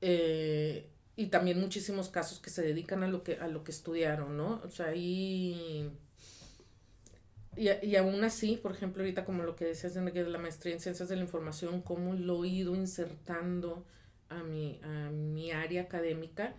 [0.00, 4.36] Eh, y también muchísimos casos que se dedican a lo que, a lo que estudiaron,
[4.36, 4.60] ¿no?
[4.64, 5.90] O sea, y,
[7.56, 10.74] y, y aún así, por ejemplo, ahorita como lo que decías de de la maestría
[10.74, 13.84] en ciencias de la información, cómo lo he ido insertando
[14.28, 16.54] a mi, a mi área académica,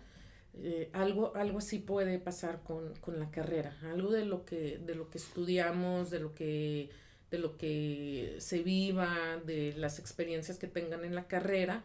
[0.54, 4.94] eh, algo, algo así puede pasar con, con la carrera, algo de lo que, de
[4.94, 6.90] lo que estudiamos, de lo que,
[7.32, 11.82] de lo que se viva, de las experiencias que tengan en la carrera,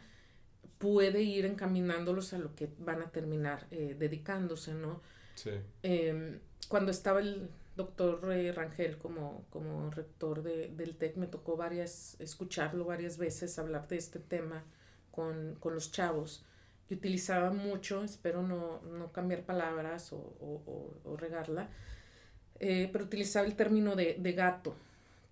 [0.78, 5.02] puede ir encaminándolos a lo que van a terminar eh, dedicándose, ¿no?
[5.36, 5.52] Sí.
[5.84, 11.56] Eh, cuando estaba el doctor eh, Rangel como, como rector de, del TEC, me tocó
[11.58, 14.64] varias, escucharlo varias veces hablar de este tema
[15.12, 16.44] con, con los chavos.
[16.90, 21.70] Y utilizaba mucho, espero no, no cambiar palabras o, o- o- o regarla,
[22.60, 24.76] eh, pero utilizaba el término de, de gato,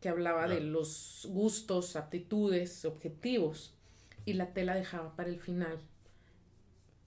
[0.06, 3.74] que hablaba de los gustos, aptitudes, objetivos,
[4.24, 5.80] y la tela dejaba para el final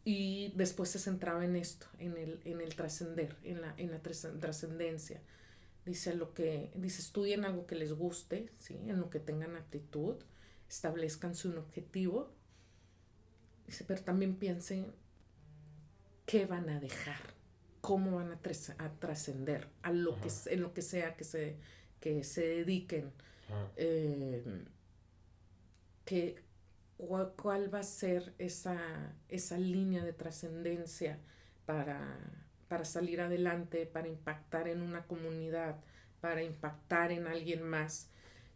[0.04, 4.02] y después se centraba en esto, en el, en el trascender, en la, en la
[4.02, 5.22] trascen- trascendencia.
[5.86, 8.74] Dice lo que, dice, estudien algo que les guste, ¿sí?
[8.74, 10.16] en lo que tengan aptitud,
[10.68, 12.32] establezcan su objetivo.
[13.68, 14.92] Dice, pero también piensen
[16.26, 17.20] qué van a dejar,
[17.80, 21.58] cómo van a, tras- a trascender, a lo que, en lo que sea que se,
[22.00, 23.12] que se dediquen.
[23.48, 23.72] Ajá.
[23.76, 24.42] eh,
[26.04, 26.42] que,
[26.96, 31.18] cuál, cuál va a ser esa, esa línea de trascendencia
[31.66, 32.18] para,
[32.68, 35.76] para salir adelante, para impactar en una comunidad,
[36.20, 38.10] para impactar en alguien más.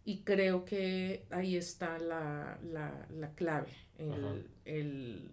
[0.04, 5.30] Y creo que ahí está la, la, la clave, el, el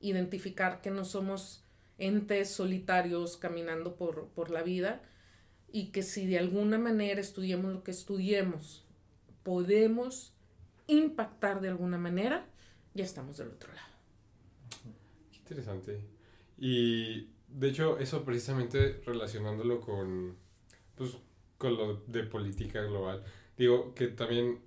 [0.00, 1.64] identificar que no somos
[1.98, 5.02] entes solitarios caminando por, por la vida
[5.72, 8.84] y que si de alguna manera estudiemos lo que estudiemos,
[9.42, 10.32] podemos
[10.86, 12.46] impactar de alguna manera,
[12.94, 13.88] ya estamos del otro lado.
[15.32, 16.00] Qué interesante.
[16.58, 20.36] Y de hecho, eso precisamente relacionándolo con,
[20.94, 21.16] pues,
[21.58, 23.24] con lo de política global.
[23.56, 24.60] Digo que también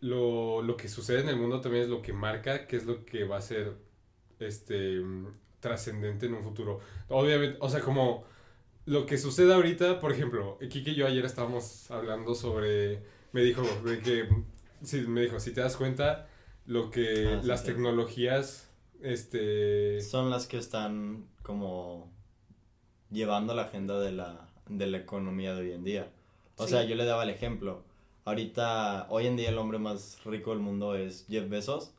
[0.00, 3.04] lo, lo que sucede en el mundo también es lo que marca qué es lo
[3.04, 3.74] que va a ser
[4.38, 5.00] este
[5.60, 6.80] trascendente en un futuro.
[7.08, 8.24] Obviamente, o sea, como
[8.86, 13.62] lo que sucede ahorita, por ejemplo, Kike y yo ayer estábamos hablando sobre, me dijo
[13.84, 14.28] de que,
[14.82, 16.28] sí, me dijo, si te das cuenta,
[16.66, 17.66] lo que Ah, sí, las sí.
[17.66, 18.70] tecnologías,
[19.02, 20.00] este...
[20.00, 22.12] Son las que están como
[23.10, 26.10] llevando la agenda de la, de la economía de hoy en día.
[26.56, 26.70] O Sí.
[26.70, 27.84] sea, yo le daba el ejemplo.
[28.24, 31.92] Ahorita, hoy en día el hombre más rico del mundo es Jeff Bezos,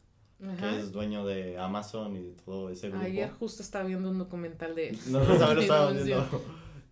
[0.43, 0.71] Ajá.
[0.71, 3.05] que es dueño de Amazon y de todo ese grupo.
[3.05, 4.99] Ayer justo estaba viendo un documental de él.
[5.07, 6.41] No, no, también lo no, viendo.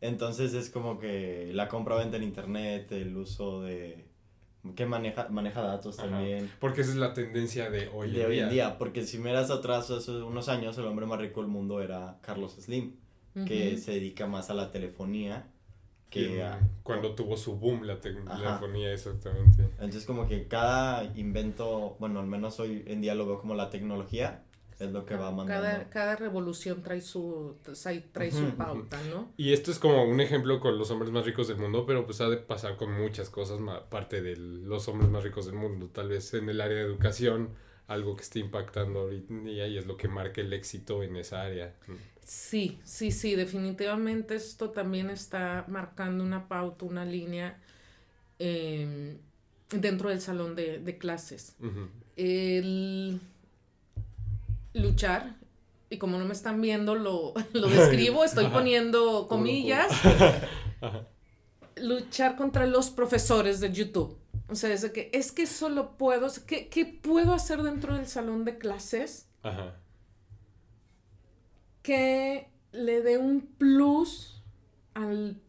[0.03, 4.03] Entonces es como que la compra-venta en internet, el uso de...
[4.75, 6.09] que maneja, maneja datos Ajá.
[6.09, 6.51] también.
[6.59, 8.43] Porque esa es la tendencia de hoy de en hoy día.
[8.43, 11.81] en día, porque si miras atrás hace unos años, el hombre más rico del mundo
[11.81, 12.95] era Carlos Slim,
[13.47, 15.47] que se dedica más a la telefonía
[16.09, 16.59] Que a...
[16.83, 18.01] cuando tuvo su boom la Ajá.
[18.01, 19.63] telefonía, exactamente.
[19.79, 23.69] Entonces como que cada invento, bueno, al menos hoy en día lo veo como la
[23.69, 24.43] tecnología,
[24.79, 25.67] es lo que va mandando.
[25.67, 29.31] Cada, cada revolución trae su, trae, trae su pauta, ¿no?
[29.37, 32.21] Y esto es como un ejemplo con los hombres más ricos del mundo, pero pues
[32.21, 35.87] ha de pasar con muchas cosas, aparte de los hombres más ricos del mundo.
[35.87, 37.49] Tal vez en el área de educación,
[37.87, 41.75] algo que esté impactando ahorita y es lo que marca el éxito en esa área.
[42.23, 47.59] Sí, sí, sí, definitivamente esto también está marcando una pauta, una línea
[48.39, 49.17] eh,
[49.69, 51.55] dentro del salón de, de clases.
[52.15, 53.19] El
[54.73, 55.37] luchar,
[55.89, 58.53] y como no me están viendo, lo, lo describo, estoy Ajá.
[58.53, 59.87] poniendo comillas,
[60.81, 61.07] Ajá.
[61.75, 64.17] luchar contra los profesores de YouTube.
[64.49, 68.07] O sea, es de que es que solo puedo, ¿qué, ¿qué puedo hacer dentro del
[68.07, 69.27] salón de clases?
[69.41, 69.75] Ajá.
[71.81, 74.41] que le dé un plus
[74.93, 75.41] al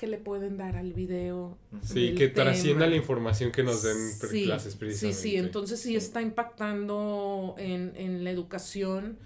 [0.00, 1.58] que le pueden dar al video.
[1.82, 2.44] Sí, que tema.
[2.46, 3.98] trascienda la información que nos den
[4.30, 5.20] Sí, clases Sí, precisamente.
[5.20, 9.18] sí, entonces sí está impactando en, en la educación.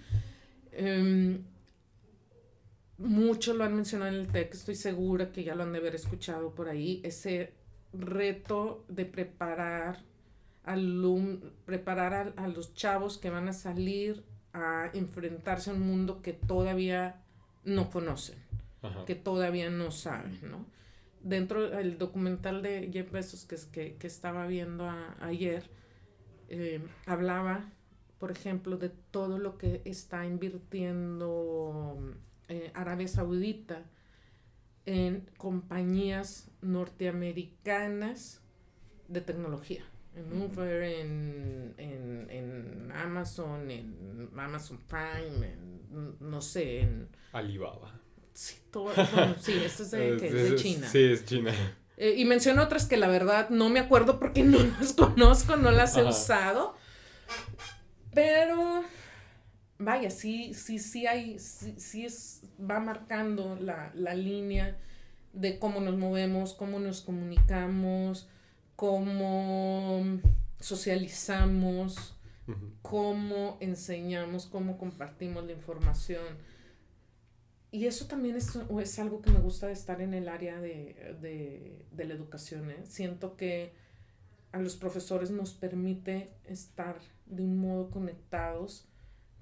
[0.72, 1.44] Em,
[2.98, 5.94] mucho lo han mencionado en el TEC, estoy segura que ya lo han de haber
[5.94, 7.52] escuchado por ahí, ese
[7.92, 10.02] reto de preparar,
[10.64, 16.20] alum preparar a, a los chavos que van a salir a enfrentarse a un mundo
[16.20, 17.22] que todavía
[17.64, 18.42] no conocen
[18.84, 19.04] Ajá.
[19.04, 20.66] que todavía no saben, ¿no?
[21.22, 25.70] Dentro del documental de Jeff Bezos que, es- que, que estaba viendo a- ayer,
[26.48, 27.70] eh, hablaba,
[28.18, 32.14] por ejemplo, de todo lo que está invirtiendo
[32.48, 33.82] eh, Arabia Saudita
[34.86, 38.40] en compañías norteamericanas
[39.08, 39.84] de tecnología.
[40.14, 40.40] En.
[40.42, 48.00] Uber, en, en, en Amazon, en Amazon Prime, en, no sé, en Alibaba.
[48.34, 48.92] Sí, todo,
[49.40, 50.88] sí, este es de, de China.
[50.88, 51.52] Sí, es China.
[51.96, 55.70] Eh, y menciono otras que la verdad no me acuerdo porque no las conozco, no
[55.70, 56.10] las he Ajá.
[56.10, 56.76] usado.
[58.12, 58.84] Pero,
[59.78, 64.76] vaya, sí, sí, sí hay, sí, sí es, va marcando la, la línea
[65.32, 68.28] de cómo nos movemos, cómo nos comunicamos,
[68.76, 70.20] cómo
[70.60, 72.14] socializamos,
[72.82, 76.24] cómo enseñamos, cómo compartimos la información.
[77.74, 81.16] Y eso también es, es algo que me gusta de estar en el área de,
[81.20, 82.70] de, de la educación.
[82.70, 82.84] ¿eh?
[82.84, 83.72] Siento que
[84.52, 88.86] a los profesores nos permite estar de un modo conectados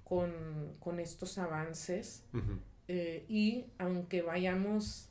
[0.03, 0.33] con,
[0.79, 2.25] con estos avances
[2.89, 5.11] eh, y aunque vayamos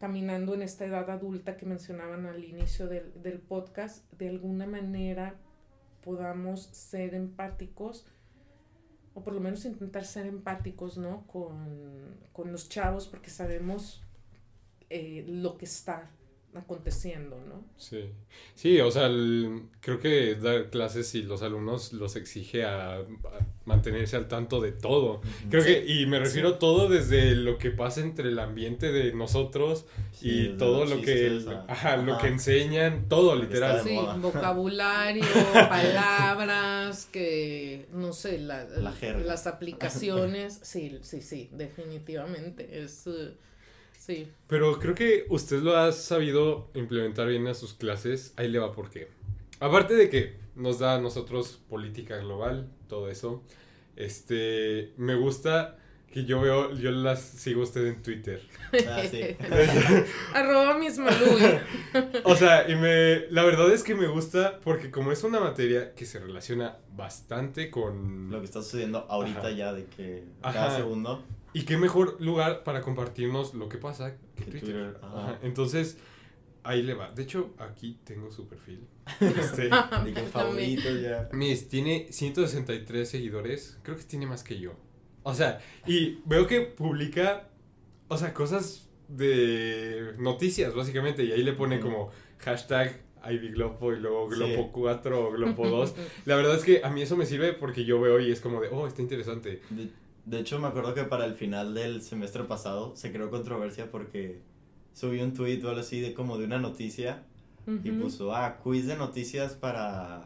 [0.00, 5.34] caminando en esta edad adulta que mencionaban al inicio del, del podcast, de alguna manera
[6.02, 8.06] podamos ser empáticos
[9.14, 11.26] o por lo menos intentar ser empáticos, ¿no?
[11.26, 14.02] Con, con los chavos porque sabemos
[14.90, 16.10] eh, lo que está
[16.56, 17.64] aconteciendo, ¿no?
[17.76, 18.10] Sí,
[18.54, 23.02] sí, o sea, el- creo que dar clases y los alumnos los exige a, a
[23.64, 25.20] mantenerse al tanto de todo.
[25.50, 25.68] Creo Sí.
[25.74, 30.30] que, y me refiero todo desde lo que pasa entre el ambiente de nosotros Sí,
[30.52, 33.80] y todo lo que, chistes a- ajá, lo que enseñan, todo literal.
[33.82, 34.16] Sí, moda.
[34.16, 35.24] vocabulario,
[35.68, 43.34] palabras, que no sé, la- las aplicaciones, sí, sí, sí, definitivamente, es, eh,
[44.04, 48.34] sí, Pero creo que usted lo ha sabido implementar bien a sus clases.
[48.36, 49.08] Ahí le va por qué.
[49.60, 53.42] Aparte de que nos da a nosotros política global, todo eso.
[53.96, 55.78] Este, me gusta
[56.12, 58.40] que yo veo, yo las sigo a usted en Twitter.
[58.88, 59.36] Ah, sí.
[60.34, 61.60] arroba mis Malui.
[62.24, 65.94] O sea, y me, la verdad es que me gusta porque como es una materia
[65.94, 68.30] que se relaciona bastante con...
[68.30, 69.50] Lo que está sucediendo ahorita Ajá.
[69.50, 70.54] ya de que Ajá.
[70.54, 71.22] cada segundo
[71.54, 74.60] Y qué mejor lugar para compartirnos lo que pasa que que Twitter.
[74.74, 74.98] Twitter.
[75.02, 75.20] ajá.
[75.20, 75.96] Ajá, Entonces,
[76.64, 77.10] ahí le va.
[77.12, 78.80] De hecho, aquí tengo su perfil.
[79.20, 79.70] Este,
[80.12, 81.28] que favorito ya.
[81.32, 83.78] mis, tiene 163 seguidores.
[83.82, 84.72] Creo que tiene más que yo.
[85.22, 87.48] O sea, y veo que publica,
[88.08, 91.24] o sea, cosas de noticias, básicamente.
[91.24, 94.36] Y ahí le pone como hashtag Ivy Globo y luego Sí.
[94.36, 95.94] Globo 4 o Globo 2.
[96.26, 98.60] La verdad es que a mí eso me sirve porque yo veo y es como
[98.60, 99.62] de, oh, está interesante.
[99.70, 99.88] De,
[100.26, 104.40] de hecho, me acuerdo que para el final del semestre pasado se creó controversia porque
[104.94, 107.22] subí un tweet o algo así de como de una noticia
[107.66, 108.02] y Ujú.
[108.02, 110.24] puso, ah, quiz de noticias para,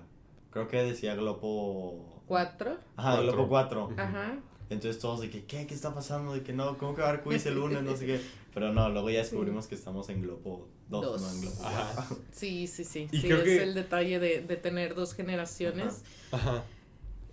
[0.51, 2.23] creo que decía Globo...
[2.27, 2.77] Cuatro.
[2.97, 3.33] Ajá, Cuatro.
[3.33, 3.91] Globo 4.
[3.97, 4.39] Ajá.
[4.71, 5.67] Entonces todos de que, ¿qué?
[5.67, 6.35] ¿Qué está pasando?
[6.35, 7.83] De que no, ¿cómo que va a haber quiz el lunes?
[7.83, 8.21] No sé qué.
[8.55, 11.23] Pero no, luego ya descubrimos que estamos en Globo 2, Dos.
[11.23, 11.93] no en Globo Ajá.
[12.09, 12.17] 4.
[12.33, 13.09] Sí, sí, sí.
[13.11, 16.03] Y sí, creo es que- el detalle de, de tener dos generaciones.
[16.33, 16.65] Ajá.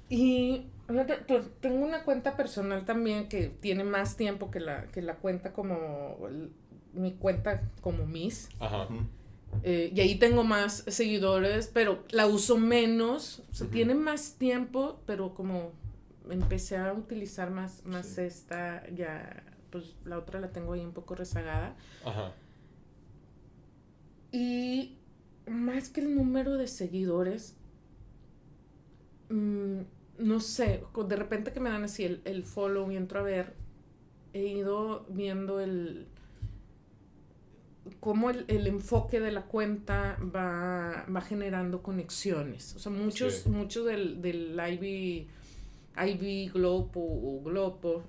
[0.10, 0.66] Y
[1.62, 6.18] tengo una cuenta personal también que tiene más tiempo que la, que la cuenta como
[6.28, 6.52] el-
[6.94, 8.50] mi cuenta como Miss.
[8.60, 8.88] Ajá.
[9.64, 13.42] Eh, y ahí tengo más seguidores, pero la uso menos.
[13.52, 15.72] O sea, tiene más tiempo, pero como
[16.30, 18.22] empecé a utilizar más, más Sí.
[18.22, 21.76] esta, ya, pues la otra la tengo ahí un poco rezagada.
[22.06, 22.34] Ajá.
[24.32, 24.98] Y
[25.48, 27.56] más que el número de seguidores,
[29.30, 29.82] mm,
[30.18, 33.54] no sé, de repente que me dan así el, el follow y entro a ver,
[34.34, 36.08] he ido viendo el
[38.00, 42.76] cómo el, el enfoque de la cuenta va, va generando conexiones.
[42.76, 43.50] O sea, muchos, Sí.
[43.50, 45.28] muchos del, del Ivy,
[45.98, 48.04] Ivy Globo o Globo,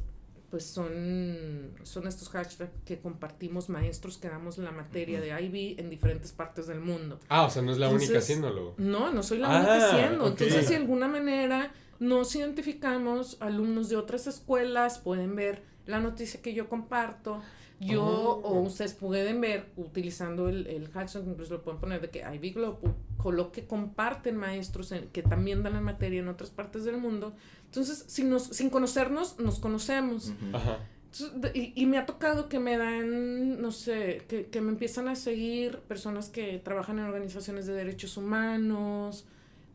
[0.51, 5.91] pues son, son estos hashtags que compartimos maestros que damos la materia de Ivy en
[5.91, 7.19] diferentes partes del mundo.
[7.29, 8.75] Ah, o sea, no es la única haciéndolo.
[8.79, 10.25] No, no soy la Ah, única haciendo.
[10.25, 10.31] ok.
[10.31, 16.41] Entonces, si de alguna manera nos identificamos, alumnos de otras escuelas pueden ver la noticia
[16.43, 17.41] que yo comparto.
[17.79, 18.41] Yo Oh.
[18.43, 22.53] o ustedes pueden ver utilizando el, el hashtag, incluso lo pueden poner de que Ivy
[22.53, 26.85] Globo, con lo que comparten maestros en- que también dan la materia en otras partes
[26.85, 27.35] del mundo.
[27.67, 30.33] Entonces, sin, nos, sin conocernos, nos conocemos.
[30.55, 30.79] Ajá.
[31.13, 35.09] Entonces, y, y me ha tocado que me dan, no sé, que, que me empiezan
[35.09, 39.27] a seguir personas que trabajan en organizaciones de derechos humanos,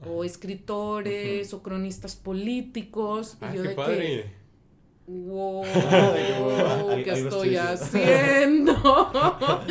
[0.06, 3.38] o escritores, o cronistas políticos.
[3.42, 3.98] Ah, y yo qué de padre.
[3.98, 4.42] que,
[5.08, 5.64] wow,
[7.04, 8.74] ¿qué estoy haciendo?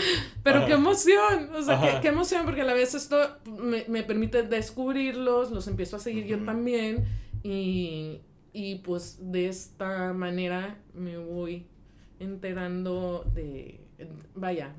[0.42, 4.02] Pero qué emoción, o sea, qué, qué emoción, porque a la vez esto me, me
[4.02, 7.04] permite descubrirlos, los empiezo a seguir yo también,
[7.42, 8.20] y,
[8.52, 11.66] y pues de esta manera me voy
[12.18, 13.80] enterando de,
[14.34, 14.74] vaya,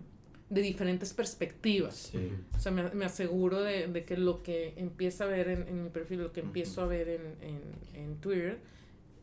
[0.52, 2.10] de diferentes perspectivas.
[2.12, 2.30] Sí.
[2.56, 5.84] O sea, me, me aseguro de, de que lo que empiezo a ver en, en
[5.86, 7.60] mi perfil, lo que empiezo a ver en, en,
[7.96, 8.60] en Twitter,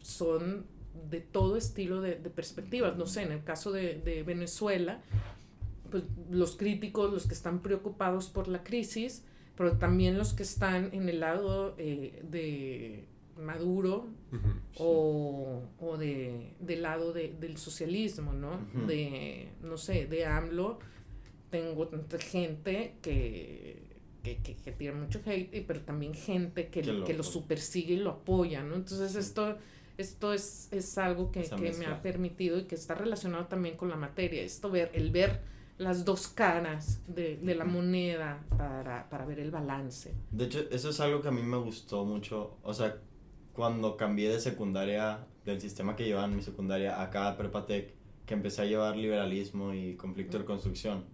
[0.03, 0.65] son
[1.11, 2.97] de todo estilo de, de perspectivas.
[2.97, 5.01] No sé, en el caso de, de Venezuela,
[5.91, 9.23] pues los críticos, los que están preocupados por la crisis,
[9.57, 13.05] pero también los que están en el lado eh, de
[13.37, 14.07] Maduro
[14.79, 18.59] o, o de, del lado de- del socialismo, ¿no?
[18.87, 20.79] De, no sé, de AMLO,
[21.51, 26.83] tengo tanta gente que, que, que, que tira mucho hate, y- pero también gente que,
[26.83, 28.75] Que lo, que lo supersigue y lo apoya, ¿no?
[28.77, 29.19] Entonces Sí.
[29.19, 29.57] esto,
[29.97, 33.97] esto es, es algo que, me ha permitido y que está relacionado también con la
[33.97, 35.41] materia, esto ver, el ver
[35.79, 40.13] las dos caras de, de la moneda para, para ver el balance.
[40.33, 42.59] De hecho, eso es algo que a mí me gustó mucho.
[42.63, 42.97] O sea,
[43.53, 47.95] cuando cambié de secundaria, del sistema que llevaba en mi secundaria, acá a Prepatec,
[48.27, 51.05] que empecé a llevar liberalismo y conflicto de construcción,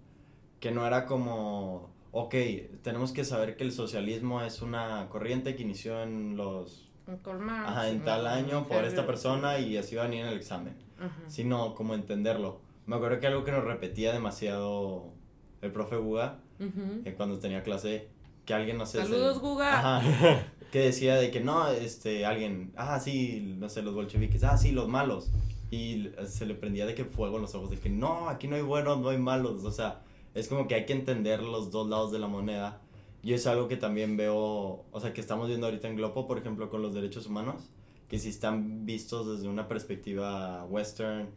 [0.65, 2.35] que no era como, ok,
[2.81, 7.91] tenemos que saber que el socialismo es una corriente que inició en los, Marx, ajá,
[7.91, 11.13] en tal año por esta persona y así va a venir en el examen, Ajá.
[11.27, 12.63] sino como entenderlo.
[12.87, 15.13] Me acuerdo que algo que nos repetía demasiado
[15.61, 17.03] el profe Buga, Ujú.
[17.05, 18.09] eh, cuando tenía clase,
[18.47, 19.03] que alguien, no sé...
[19.03, 19.99] Saludos, Guga.
[19.99, 20.47] Ajá.
[20.73, 24.73] Que decía de que no, este, alguien, ah, sí, no sé, los bolcheviques, ah, sí,
[24.73, 25.31] los malos.
[25.71, 28.57] Y se le prendía de que fuego en los ojos, de que no, aquí no
[28.57, 29.63] hay buenos, no hay malos.
[29.63, 30.01] O sea,
[30.35, 32.81] es como que hay que entender los dos lados de la moneda.
[33.23, 36.37] Y es algo que también veo, o sea, que estamos viendo ahorita en Globo, por
[36.37, 37.71] ejemplo, con los derechos humanos,
[38.09, 41.31] que si están vistos desde una perspectiva western,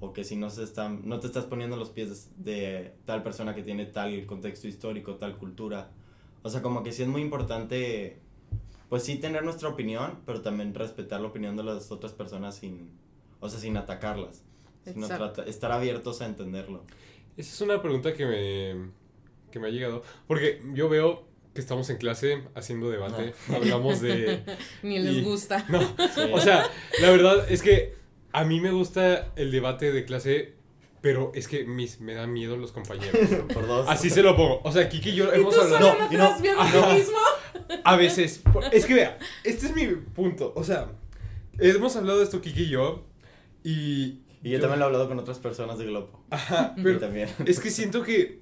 [0.00, 3.22] o que si no se están, no te estás poniendo en los pies de tal
[3.22, 5.90] persona que tiene tal contexto histórico, tal cultura.
[6.42, 8.18] O sea, como que sí es muy importante,
[8.88, 12.90] pues sí tener nuestra opinión, pero también respetar la opinión de las otras personas sin,
[13.40, 14.42] o sea, sin atacarlas.
[14.84, 15.44] Exacto.
[15.44, 16.82] estar abiertos a entenderlo.
[17.36, 18.90] Esa es una pregunta que me,
[19.50, 20.02] que me ha llegado.
[20.26, 23.34] Porque yo veo que estamos en clase haciendo debate.
[23.54, 24.42] Hablamos de...
[24.82, 25.64] Ni les Y- gusta.
[25.68, 26.20] No, Sí.
[26.32, 26.64] o sea,
[27.00, 27.94] la verdad es que
[28.32, 30.54] a mí me gusta el debate de clase,
[31.02, 33.28] pero es que mis, me dan miedo los compañeros.
[33.52, 33.86] por dos.
[33.88, 34.60] Así se lo pongo.
[34.64, 35.88] O sea, Kiki y yo ¿Y hemos tú hablado...
[35.92, 37.18] solo no te no- mismo?
[37.84, 38.42] A veces.
[38.72, 40.52] Es que vea, este es mi punto.
[40.56, 40.90] O sea,
[41.58, 43.04] hemos hablado de esto Kiki y yo.
[43.64, 44.18] Y.
[44.42, 46.24] Y yo, también lo he hablado con otras personas de Globo.
[46.30, 47.28] Ajá, pero también.
[47.46, 48.40] es que siento que.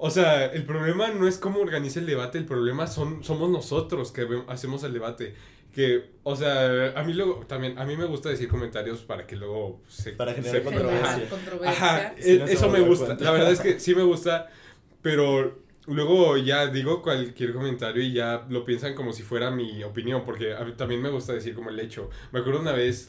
[0.00, 4.12] O sea, el problema no es cómo organiza el debate, el problema son, somos nosotros
[4.12, 5.34] que hacemos el debate.
[5.72, 9.36] Que, o sea, a mí luego, también, a mí me gusta decir comentarios para que
[9.36, 10.12] luego se...
[10.12, 11.08] Para generar se- controversia.
[11.10, 11.70] Generar controversia.
[11.70, 13.06] Ajá, e- no se eso me gusta.
[13.06, 13.24] cuenta.
[13.24, 14.48] La verdad es que sí me gusta,
[15.02, 20.22] pero luego ya digo cualquier comentario y ya lo piensan como si fuera mi opinión,
[20.24, 22.08] porque a mí también me gusta decir como el hecho.
[22.32, 23.08] Me acuerdo una vez,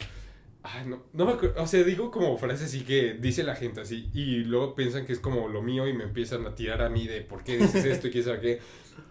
[0.64, 3.82] ay, no, no me acuerdo, o sea, digo como frases así que dice la gente
[3.82, 6.90] así, y luego piensan que es como lo mío y me empiezan a tirar a
[6.90, 8.60] mí de por qué dices esto y quién sabe qué.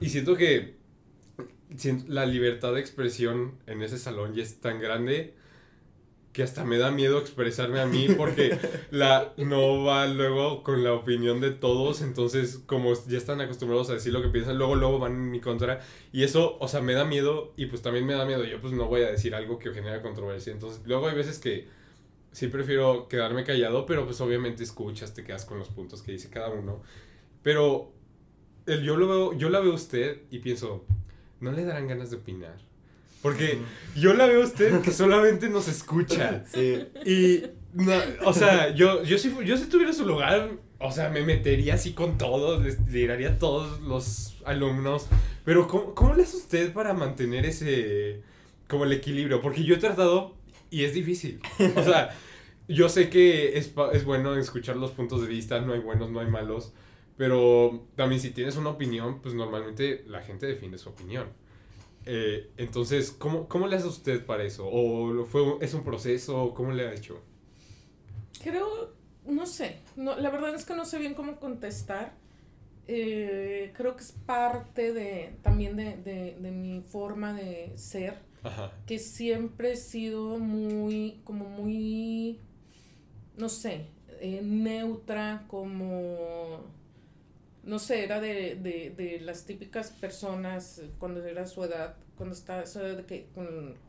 [0.00, 0.76] Y siento que
[2.06, 5.34] la libertad de expresión en ese salón ya es tan grande
[6.38, 8.56] que hasta me da miedo expresarme a mí porque
[8.92, 13.94] la no va luego con la opinión de todos, entonces como ya están acostumbrados a
[13.94, 15.80] decir lo que piensan, luego luego van en mi contra
[16.12, 18.72] y eso, o sea, me da miedo y pues también me da miedo, yo pues
[18.72, 21.66] no voy a decir algo que genere controversia, entonces luego hay veces que
[22.30, 26.30] sí prefiero quedarme callado, pero pues obviamente escuchas, te quedas con los puntos que dice
[26.30, 26.82] cada uno,
[27.42, 27.90] pero
[28.66, 30.84] el, yo lo veo, yo la veo a usted y pienso,
[31.40, 32.67] no le darán ganas de opinar.
[33.22, 33.58] Porque
[33.96, 36.44] yo la veo a usted que solamente nos escucha.
[36.46, 36.86] Sí.
[37.04, 37.42] Y,
[37.74, 37.94] no,
[38.24, 41.92] o sea, yo, yo, si, yo si tuviera su lugar, o sea, me metería así
[41.92, 45.08] con todos, les tiraría a todos los alumnos.
[45.44, 48.22] Pero, ¿cómo, ¿cómo le hace usted para mantener ese,
[48.68, 49.40] como el equilibrio?
[49.40, 50.34] Porque yo he tratado
[50.70, 51.40] y es difícil.
[51.76, 52.10] O sea,
[52.68, 56.20] yo sé que es, es bueno escuchar los puntos de vista, no hay buenos, no
[56.20, 56.72] hay malos.
[57.16, 61.26] Pero también si tienes una opinión, pues normalmente la gente defiende su opinión.
[62.06, 64.66] Eh, entonces, ¿cómo, ¿cómo le hace usted para eso?
[64.68, 66.54] ¿O lo fue, es un proceso?
[66.54, 67.22] ¿Cómo le ha hecho?
[68.42, 68.94] Creo,
[69.26, 72.14] no sé, no, la verdad es que no sé bien cómo contestar.
[72.86, 78.72] Eh, creo que es parte de también de, de, de mi forma de ser, Ajá.
[78.86, 82.40] que siempre he sido muy, como muy,
[83.36, 83.88] no sé,
[84.20, 86.64] eh, neutra, como,
[87.68, 92.34] no sé, era de, de, de las típicas personas eh, cuando era su edad, cuando
[92.34, 93.26] estaba su edad, que,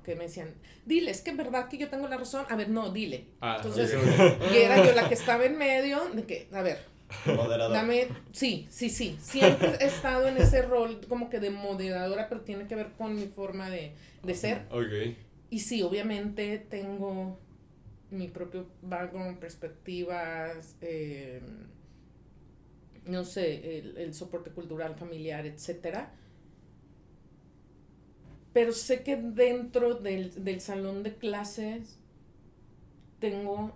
[0.03, 0.53] que me decían,
[0.85, 3.25] dile, es que es verdad que yo tengo la razón, a ver, no, dile.
[3.41, 3.95] Ah, Entonces,
[4.53, 6.77] y era yo la que estaba en medio, de que, a ver,
[7.25, 7.71] Moderador.
[7.73, 12.41] dame, sí, sí, sí, siempre he estado en ese rol como que de moderadora, pero
[12.41, 14.63] tiene que ver con mi forma de, de ser.
[14.71, 15.15] Ok.
[15.49, 17.39] Y sí, obviamente tengo
[18.11, 21.41] mi propio background, perspectivas, eh,
[23.09, 26.13] no sé, el, el soporte cultural, familiar, etcétera.
[28.53, 31.97] Pero sé que dentro del, del salón de clases
[33.19, 33.73] tengo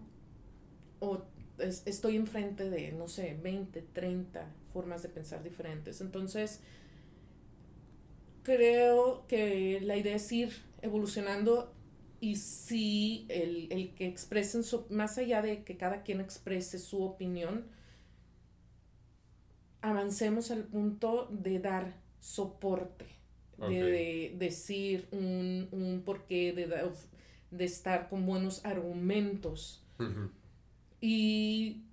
[1.00, 1.22] o
[1.60, 6.02] es- estoy enfrente de, no sé, 20, 30 formas de pensar diferentes.
[6.02, 6.60] Entonces,
[8.44, 11.74] creo que la idea es ir evolucionando
[12.20, 17.04] y sí, el, el que expresen su, más allá de que cada quien exprese su
[17.04, 17.66] opinión,
[19.84, 23.06] avancemos al punto de dar soporte,
[23.58, 26.90] de, de decir un, un porqué, de,
[27.52, 29.84] de estar con buenos argumentos.
[31.02, 31.84] Y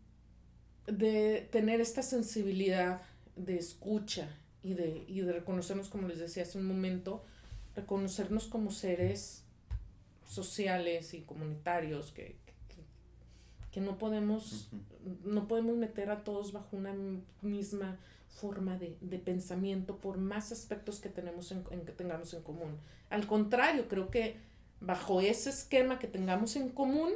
[0.86, 3.02] de tener esta sensibilidad
[3.34, 4.28] de escucha
[4.62, 7.24] y de, y de reconocernos, como les decía hace un momento,
[7.74, 9.42] reconocernos como seres
[10.28, 12.36] sociales y comunitarios que,
[13.72, 15.30] que, no podemos Ujú.
[15.30, 16.94] no podemos meter a todos bajo una
[17.42, 17.98] misma
[18.28, 22.78] forma de, de pensamiento por más aspectos que tenemos en, en que tengamos en común.
[23.10, 24.36] Al contrario, creo que
[24.80, 27.10] bajo ese esquema que tengamos en común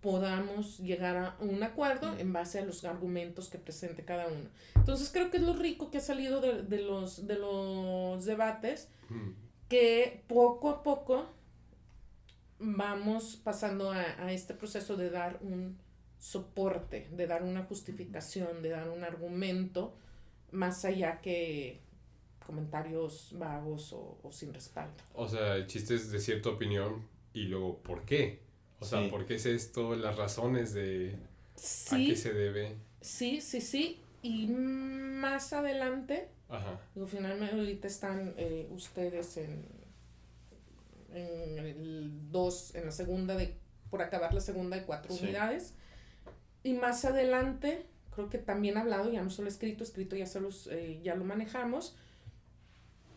[0.00, 4.48] podamos llegar a un acuerdo en base a los argumentos que presente cada uno.
[4.76, 8.88] Entonces creo que es lo rico que ha salido de, de los, de los debates,
[9.68, 11.26] que poco a poco
[12.58, 15.76] vamos pasando a, a este proceso de dar un
[16.18, 19.94] soporte, de dar una justificación, de dar un argumento,
[20.52, 21.80] más allá que
[22.46, 24.94] comentarios vagos o, o sin respaldo.
[25.14, 27.02] O sea, el chiste es decir tu opinión
[27.34, 28.40] y luego por qué.
[28.78, 29.08] O sea, Sí.
[29.10, 29.96] ¿por qué es esto?
[29.96, 31.16] Las razones de
[31.90, 32.76] a qué se debe.
[33.00, 34.00] sí, sí, sí.
[34.22, 36.80] Y más adelante, Ajá.
[36.94, 39.64] digo, finalmente ahorita están eh, ustedes en,
[41.16, 43.56] en el 2, en la segunda de,
[43.90, 45.24] por acabar la segunda de cuatro Sí.
[45.24, 45.74] unidades.
[46.62, 50.66] Y más adelante, creo que también hablado, ya no solo escrito, escrito ya, se los,
[50.68, 51.96] eh, ya lo manejamos,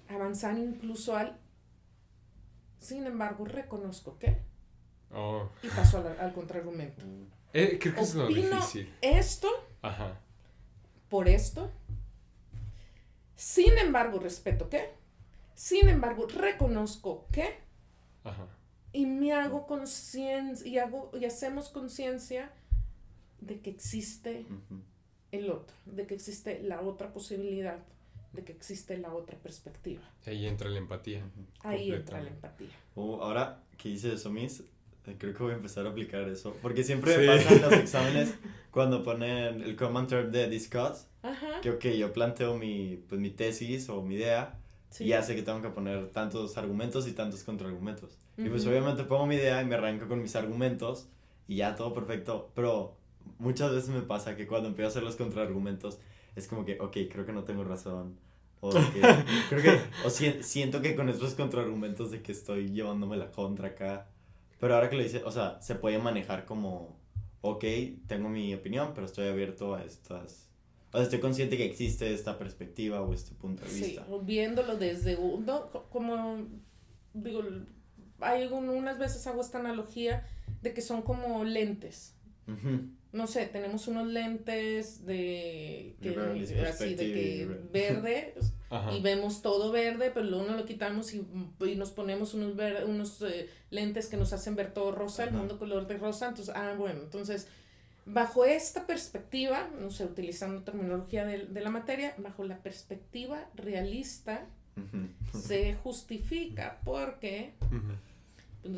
[0.08, 1.38] avanzar incluso al,
[2.80, 4.38] sin embargo, reconozco que,
[5.12, 5.50] Oh.
[5.64, 7.04] y paso al, al contraargumento.
[7.54, 8.94] Eh, creo que es lo Opino difícil.
[9.02, 9.48] esto
[9.82, 10.20] Ajá.
[11.10, 11.72] por esto.
[13.36, 14.90] Sin embargo, respeto que.
[15.56, 17.58] Sin embargo, reconozco que.
[18.24, 18.48] Ajá.
[18.92, 22.52] Y me hago conciencia y hago y hacemos conciencia
[23.40, 24.82] de que existe Ujú.
[25.32, 27.80] el otro, de que existe la otra posibilidad,
[28.34, 30.02] de que existe la otra perspectiva.
[30.26, 31.24] Ahí entra la empatía.
[31.64, 32.70] Ahí entra la empatía.
[32.96, 34.64] Oh, ahora que hice eso, Miss,
[35.06, 36.56] eh, creo que voy a empezar a aplicar eso.
[36.62, 38.34] Porque siempre me pasa en los exámenes
[38.72, 41.06] cuando ponen el common term de discuss.
[41.22, 41.62] Ajá.
[41.62, 44.58] Que, ok, yo planteo mi, pues, mi tesis o mi idea.
[44.90, 45.06] Sí.
[45.14, 48.18] Y sé que tengo que poner tantos argumentos y tantos contraargumentos.
[48.38, 51.08] Y pues obviamente pongo mi idea y me arranco con mis argumentos
[51.48, 52.52] y ya todo perfecto.
[52.56, 52.96] Pero
[53.38, 56.00] muchas veces me pasa que cuando empiezo a hacer los contraargumentos
[56.36, 58.18] es como que, ok, creo que no tengo razón.
[58.62, 59.02] O que,
[59.50, 63.70] creo que, o si- siento que con estos contraargumentos de que estoy llevándome la contra
[63.70, 64.08] acá.
[64.60, 66.98] Pero ahora que lo dice, o sea, se puede manejar como,
[67.42, 67.64] ok,
[68.08, 70.49] tengo mi opinión, pero estoy abierto a estas...
[70.92, 74.06] O sea, estoy consciente que existe esta perspectiva o este punto de Sí, vista.
[74.24, 76.48] viéndolo desde un, no, co- como
[77.14, 77.44] digo,
[78.22, 80.26] hay un- unas veces hago esta analogía
[80.62, 82.16] de que son como lentes.
[82.48, 82.88] Ujú.
[83.12, 86.10] No sé, tenemos unos lentes de que,
[86.68, 88.34] así de que verde
[88.70, 88.92] Ajá.
[88.96, 91.26] y vemos todo verde, pero luego nos lo quitamos y,
[91.66, 95.30] y nos ponemos unos ver- unos eh, lentes que nos hacen ver todo rosa, el
[95.30, 95.38] Ajá.
[95.40, 97.48] mundo color de rosa, entonces ah bueno, entonces
[98.12, 104.46] bajo esta perspectiva, no sé, utilizando terminología de, de la materia, bajo la perspectiva realista
[105.34, 107.94] se justifica porque Ujú.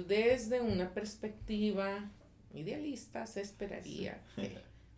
[0.08, 2.10] desde una perspectiva
[2.56, 4.58] idealista se esperaría que,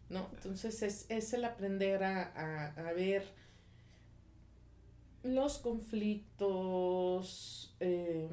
[0.09, 0.29] ¿no?
[0.35, 3.25] Entonces es, es el aprender a, a- a ver
[5.23, 5.57] los
[6.53, 8.29] conflictos eh,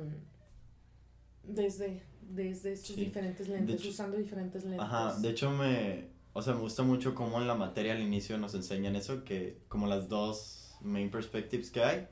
[1.55, 3.05] desde, desde sus Sí.
[3.05, 4.81] diferentes lentes, hecho- usando diferentes lentes.
[4.81, 8.39] Ajá, de hecho me, o sea, me gusta mucho cómo en la materia al inicio
[8.39, 12.07] nos enseñan eso, que como las dos main perspectives que hay,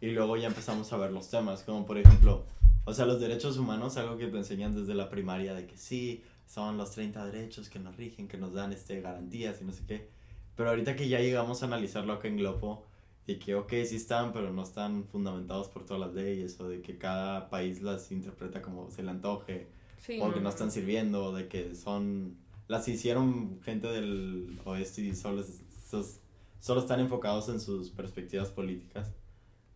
[0.00, 2.44] y luego ya empezamos a ver los temas, como por ejemplo,
[2.84, 6.22] o sea, los derechos humanos, algo que te enseñan desde la primaria, de que sí,
[6.46, 9.82] son los 30 derechos que nos rigen, que nos dan este, garantías y no sé
[9.86, 10.08] qué,
[10.54, 12.86] pero ahorita que ya llegamos a analizarlo acá en Globo,
[13.26, 16.80] y que ok, sí están, pero no están fundamentados por todas las leyes, o de
[16.82, 19.68] que cada país las interpreta como se le antoje,
[19.98, 22.36] Sí, o que no están sirviendo, de que son
[22.68, 26.20] las hicieron gente del oeste y solo, es-
[26.60, 29.10] solo están enfocados en sus perspectivas políticas.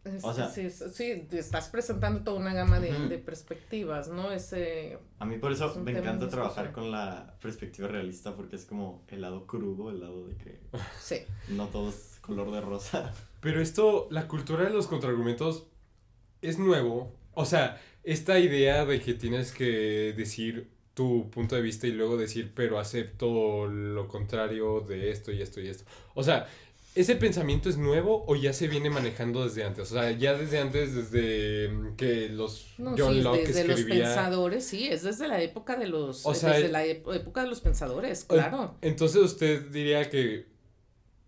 [0.04, 3.08] Es- o sea- sí, sí, sí, estás presentando toda una gama de, Ujú.
[3.08, 4.32] de perspectivas, ¿no?
[4.32, 8.56] Ese, A mí por Es eso un me encanta trabajar con la perspectiva realista porque
[8.56, 10.58] es como el lado crudo, el lado de que
[11.00, 11.16] sí.
[11.48, 13.12] no todo es color de rosa.
[13.40, 15.66] Pero esto, la cultura de los contraargumentos
[16.42, 17.14] es nuevo.
[17.34, 22.16] O sea, esta idea de que tienes que decir tu punto de vista y luego
[22.16, 25.84] decir, pero acepto lo contrario de esto y esto y esto.
[26.14, 26.46] O sea,
[26.94, 29.90] ¿ese pensamiento es nuevo o ya se viene manejando desde antes?
[29.92, 33.78] O sea, ya desde antes, desde mm, que los No, John sí, Locke desde los
[33.78, 34.04] escribía.
[34.06, 37.48] pensadores, sí, es desde la época de los, O sea, desde el- la época de
[37.48, 38.74] los pensadores, claro.
[38.82, 40.46] Entonces usted diría que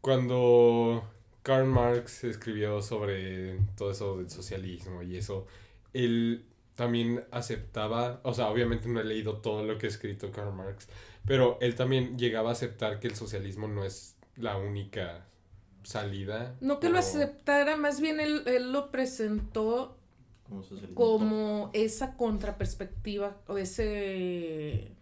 [0.00, 1.08] cuando
[1.42, 5.46] Karl Marx escribió sobre todo eso del socialismo y eso,
[5.92, 10.54] él también aceptaba, o sea, obviamente no he leído todo lo que ha escrito Karl
[10.54, 10.88] Marx,
[11.26, 15.26] pero él también llegaba a aceptar que el socialismo no es la única
[15.82, 16.56] salida.
[16.60, 19.98] No que lo aceptara, más bien él, él lo presentó
[20.48, 20.64] Como
[20.94, 24.92] como esa contraperspectiva o ese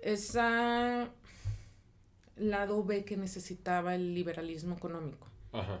[0.00, 1.10] esa
[2.40, 5.28] lado B que necesitaba el liberalismo económico.
[5.52, 5.80] Ajá.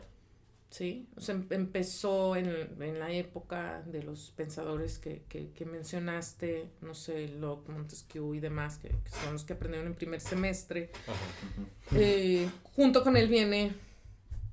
[0.70, 2.46] Sí, o sea, em- empezó en,
[2.80, 8.40] en la época de los pensadores que, que, que mencionaste, no sé, Locke, Montesquieu y
[8.40, 10.90] demás, que, que son los que aprendieron en primer semestre.
[11.08, 11.98] Ajá.
[11.98, 13.72] Eh, junto con él viene,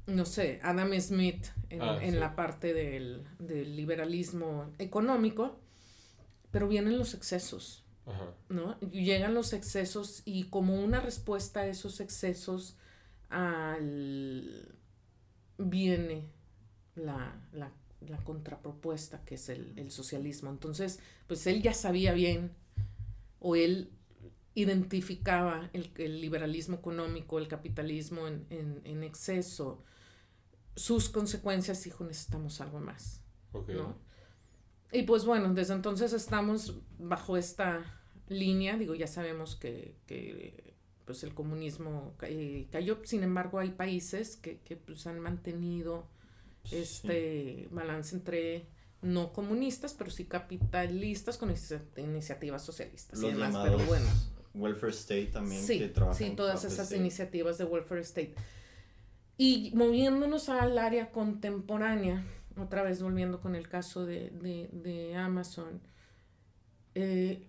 [0.08, 2.20] no sé, Adam Smith en, Ah, en sí.
[2.20, 5.60] la parte del, del liberalismo económico,
[6.50, 8.34] pero vienen los excesos, Ajá.
[8.50, 8.80] ¿no?
[8.80, 12.78] Llegan los excesos y como una respuesta a esos excesos
[13.30, 14.76] al
[15.58, 16.30] viene
[16.96, 20.50] la, la, la contrapropuesta que es el, el socialismo.
[20.50, 22.52] Entonces, pues él ya sabía bien
[23.40, 23.92] o él
[24.56, 29.84] identificaba el, el liberalismo económico, el capitalismo en, en, en exceso,
[30.76, 33.22] sus consecuencias, dijo, necesitamos algo más.
[33.68, 33.98] ¿no?
[34.92, 37.97] Y pues bueno, desde entonces estamos bajo esta
[38.30, 40.74] línea, digo, ya sabemos que, que,
[41.06, 46.08] pues el comunismo eh, cayó, sin embargo hay países que, que pues han mantenido
[46.72, 48.68] este balance entre
[49.02, 54.06] no comunistas, pero sí capitalistas con inicia- iniciativas socialistas y Los demás, llamados pero bueno.
[54.54, 56.98] Welfare State también que Sí, trabajan sí, todas esas State.
[56.98, 58.34] iniciativas de welfare state.
[59.38, 62.26] Y moviéndonos al área contemporánea,
[62.58, 65.80] otra vez volviendo con el caso de, de, de Amazon,
[66.96, 67.48] eh,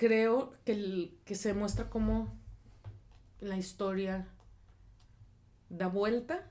[0.00, 2.34] creo que, el- que se muestra como
[3.40, 4.26] la historia
[5.68, 6.48] da vuelta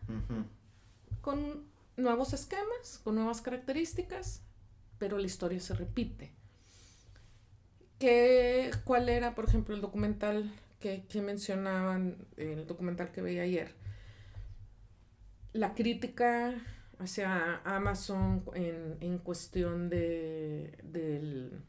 [1.21, 1.63] con
[1.97, 4.43] nuevos esquemas, con nuevas características,
[4.99, 6.31] pero la historia se repite.
[7.97, 13.73] ¿Qué, ¿Cuál era, por ejemplo, el documental que, que mencionaban, el documental que veía ayer?
[15.53, 16.53] La crítica
[16.99, 21.63] hacia Amazon en, en cuestión de, del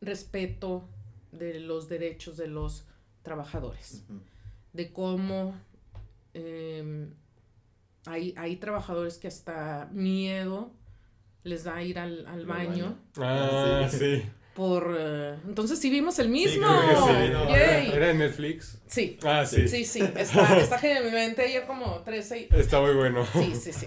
[0.00, 0.88] respeto
[1.32, 2.86] de los derechos de los
[3.22, 4.04] trabajadores.
[4.72, 5.54] De cómo
[6.34, 7.08] eh,
[8.06, 10.70] hay, hay trabajadores que hasta miedo
[11.42, 12.98] les da ir al, al baño.
[13.18, 14.22] Ah, Ah, sí.
[14.56, 14.96] Por...
[14.98, 16.66] eh, entonces sí vimos el mismo.
[16.66, 17.90] creo que sí, no, Yay.
[17.92, 18.78] ¿Era en Netflix?
[18.86, 19.68] Sí, Ah, sí.
[19.68, 21.02] sí, sí, está, está genial.
[21.04, 23.24] Me inventé ayer como 13 Está muy bueno.
[23.32, 23.86] Sí, sí, sí.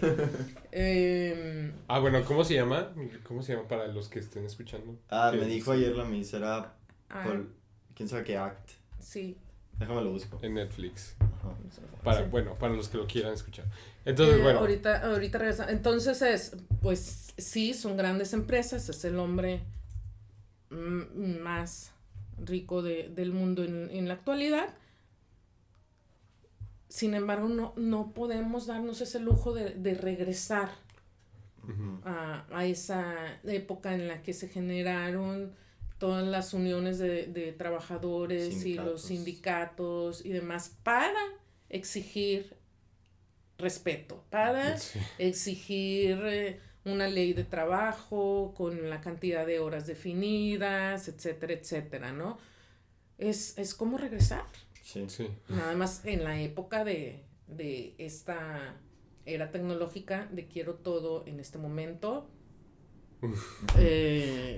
[0.71, 2.93] Eh, Ah, bueno, ¿cómo se llama?
[3.23, 4.97] ¿Cómo se llama para los que estén escuchando?
[5.09, 5.49] Ah, ¿Qué me es?
[5.49, 6.75] dijo ayer la Miss, era
[7.09, 7.47] ah, por,
[7.95, 8.69] quién sabe qué act.
[8.99, 9.37] sí.
[9.79, 10.37] Déjame lo busco.
[10.41, 11.15] En Netflix.
[11.21, 11.55] Ajá.
[12.03, 12.25] Para, Sí.
[12.29, 13.63] Bueno, para los que lo quieran escuchar.
[14.03, 14.59] Entonces, Eh, bueno.
[14.59, 15.67] Ahorita, ahorita regresa.
[15.71, 19.61] Entonces es, pues sí, son grandes empresas, es el hombre
[20.69, 21.91] más
[22.37, 24.69] rico de- del mundo en, en la actualidad.
[26.87, 30.71] Sin embargo, no, no podemos darnos ese lujo de, de regresar
[32.03, 33.13] a, a esa
[33.43, 35.53] época en la que se generaron
[35.99, 39.03] todas las uniones de, de trabajadores y los Sindicatos.
[39.03, 41.19] sindicatos y demás para
[41.69, 42.55] exigir
[43.59, 44.99] respeto, para Sí.
[45.19, 52.37] exigir eh, una ley de trabajo con la cantidad de horas definidas, etcétera, etcétera, ¿no?
[53.17, 54.45] Es, es como regresar.
[54.83, 55.05] Sí.
[55.07, 55.29] Sí.
[55.49, 58.75] Nada más en la época de, de esta
[59.25, 62.29] era tecnológica de quiero todo en este momento.
[63.77, 64.57] Eh,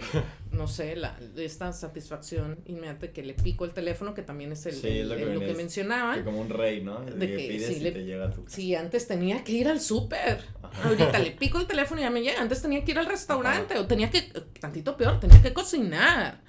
[0.51, 4.73] no sé, la, esta satisfacción inmediata que le pico el teléfono, que también es el,
[4.75, 6.17] Sí, el- es lo que el- lo que vienes- mencionaban.
[6.19, 7.01] Que como un rey, ¿no?
[7.03, 8.55] De que que pides sí y le- te llega a tu casa.
[8.55, 10.43] Sí, antes tenía que ir al súper.
[10.83, 12.39] Ahorita le pico el teléfono y ya me llega.
[12.41, 14.21] Antes tenía que ir al restaurante o tenía que,
[14.59, 16.41] tantito peor, tenía que cocinar.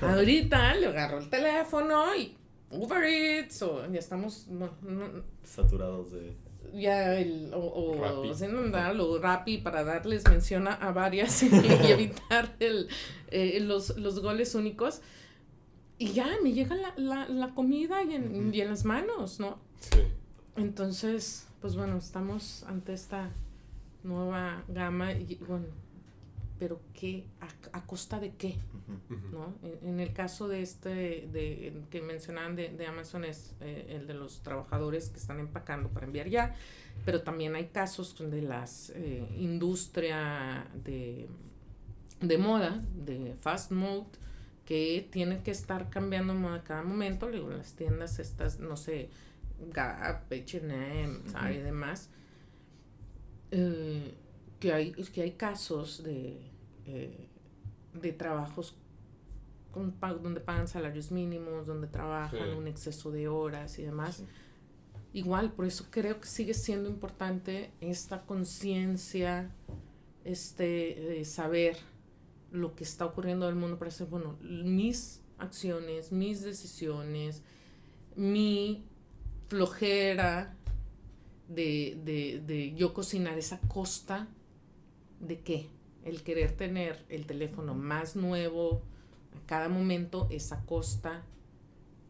[0.00, 2.36] Ahorita le agarro el teléfono y
[2.70, 6.34] Uber Eats o ya estamos, no, no, Saturados de...
[6.74, 11.50] ya el, o, o andar lo Rappi para darles mención a, varias y, y
[11.92, 12.88] evitar el,
[13.30, 15.00] eh, los, los goles únicos.
[15.98, 19.58] Y ya me llega la, la, la comida y en, y en las manos, ¿no?
[19.80, 20.00] Sí.
[20.56, 23.30] Entonces, pues bueno, estamos ante esta
[24.02, 25.66] nueva gama y bueno,
[26.58, 27.24] pero ¿qué?
[27.40, 28.56] ¿A, a costa de qué?
[29.32, 29.54] ¿No?
[29.62, 34.06] En, en el caso de este, de, que mencionaban de, de Amazon es eh, el
[34.06, 36.54] de los trabajadores que están empacando para enviar ya,
[37.04, 41.28] pero también hay casos de las eh, industria de,
[42.20, 44.06] de moda, de fast mode,
[44.64, 49.08] que tienen que estar cambiando moda cada momento, luego las tiendas estas, no sé,
[49.72, 51.20] Gap, H&M,
[51.50, 52.10] y demás,
[53.50, 54.14] eh,
[54.60, 56.50] que, hay, que hay casos de,
[56.86, 57.28] eh,
[58.00, 58.76] de trabajos
[59.72, 62.56] con donde pagan salarios mínimos, donde trabajan Sí.
[62.56, 64.16] un exceso de horas y demás.
[64.16, 64.24] Sí.
[65.12, 69.50] Igual, por eso creo que sigue siendo importante esta conciencia,
[70.24, 71.76] este eh, saber
[72.52, 77.42] lo que está ocurriendo en el mundo para decir, bueno, mis acciones, mis decisiones,
[78.14, 78.84] mi
[79.48, 80.54] flojera
[81.48, 84.28] de, de, de yo cocinar esa costa
[85.20, 85.68] de qué?
[86.06, 88.80] El querer tener el teléfono más nuevo
[89.36, 91.24] a cada momento, esa costa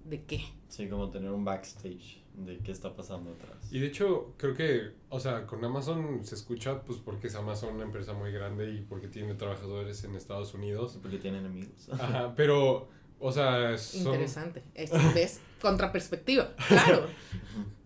[0.05, 0.45] de qué?
[0.69, 3.57] Sí, como tener un backstage de qué está pasando atrás.
[3.73, 7.75] Y de hecho, creo que, o sea, con Amazon se escucha, pues porque es Amazon
[7.75, 10.99] una empresa muy grande y porque tiene trabajadores en Estados Unidos.
[11.01, 11.89] Porque tienen amigos.
[11.91, 12.89] Ajá, pero,
[13.19, 14.13] o sea, son...
[14.13, 14.63] Interesante.
[14.75, 15.41] Es.
[15.63, 16.55] Contraperspectiva.
[16.69, 17.07] Claro.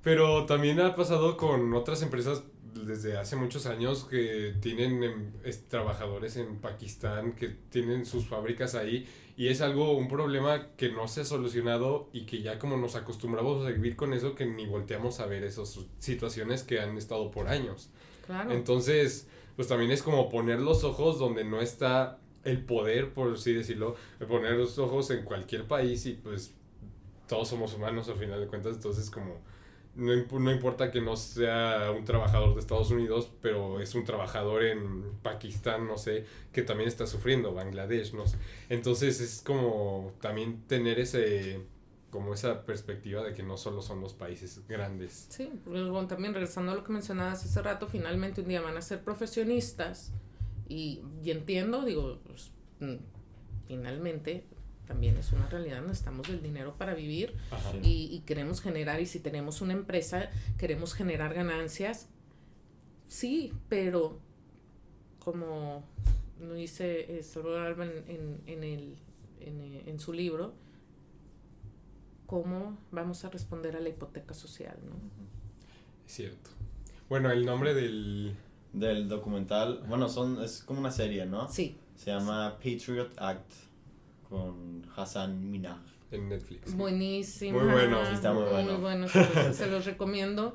[0.02, 2.42] Pero también ha pasado con otras empresas
[2.74, 8.74] desde hace muchos años que tienen em, es- trabajadores en Pakistán, que tienen sus fábricas
[8.74, 9.06] ahí
[9.36, 12.94] y es algo, un problema que no se ha solucionado y que ya como nos
[12.96, 17.30] acostumbramos a vivir con eso que ni volteamos a ver esas situaciones que han estado
[17.30, 17.90] por años.
[18.26, 18.52] Claro.
[18.52, 23.52] Entonces, pues también es como poner los ojos donde no está el poder, por así
[23.52, 23.96] decirlo,
[24.28, 26.54] poner los ojos en cualquier país y pues
[27.28, 29.40] todos somos humanos al final de cuentas, entonces como
[30.00, 34.64] no, no importa que no sea un trabajador de Estados Unidos, pero es un trabajador
[34.64, 38.38] en Pakistán, no sé, que también está sufriendo, Bangladesh, no sé.
[38.70, 41.60] Entonces es como también tener ese
[42.10, 45.26] como esa perspectiva de que no solo son los países grandes.
[45.28, 48.82] Sí, luego también regresando a lo que mencionabas hace rato, finalmente un día van a
[48.82, 50.12] ser profesionistas
[50.68, 52.96] y, y entiendo, digo, pues, mm,
[53.68, 54.44] finalmente
[54.90, 57.32] también es una realidad, necesitamos el dinero para vivir
[57.80, 62.08] y, y queremos generar, y si tenemos una empresa, queremos generar ganancias,
[63.06, 64.18] sí, pero
[65.20, 65.84] como
[66.40, 68.96] lo dice eh, Salvador Alba en, en, en el,
[69.38, 70.54] en, eh, en su libro,
[72.26, 74.76] ¿cómo vamos a responder a la hipoteca social?
[74.84, 74.96] ¿no?
[76.04, 76.50] Es cierto.
[77.08, 78.34] Bueno, el nombre del...
[78.72, 81.48] Del documental, bueno, son, es como una serie, ¿no?
[81.48, 83.52] Sí, Se llama Patriot Act
[84.30, 85.78] con Hassan Minaj.
[86.12, 86.74] En Netflix.
[86.74, 87.60] buenísimo.
[87.60, 88.04] Muy bueno.
[88.06, 88.42] Sí, está muy
[88.80, 89.06] bueno.
[89.08, 90.54] se, los, se los recomiendo.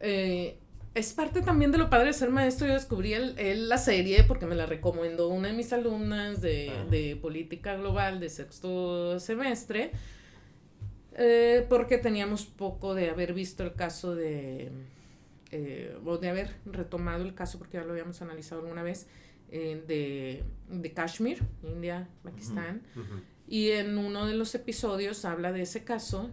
[0.00, 0.58] Eh,
[0.94, 2.66] es parte también de lo padre de ser maestro.
[2.66, 6.70] Yo descubrí el, el- la serie porque me la recomendó una de mis alumnas de,
[6.70, 6.84] Ah.
[6.90, 9.92] de política global de sexto semestre.
[11.16, 14.70] eh, porque teníamos poco de haber visto el caso de.
[15.52, 19.06] eh, o de haber retomado el caso, porque ya lo habíamos analizado alguna vez,
[19.50, 22.82] eh, de, de Kashmir, India, Pakistán.
[22.96, 23.20] Ujú.
[23.46, 26.30] Y en uno de los episodios habla de ese caso.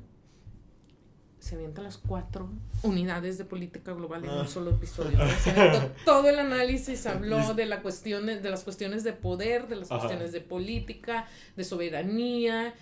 [1.39, 2.49] Se avientan las cuatro
[2.83, 4.41] unidades de política global en Ah.
[4.41, 5.17] un solo episodio.
[5.43, 5.51] Se
[6.05, 9.91] todo el análisis, habló de, la cuestión de, de las cuestiones de poder, de las
[9.91, 10.01] Ajá.
[10.01, 12.75] cuestiones de política, de soberanía,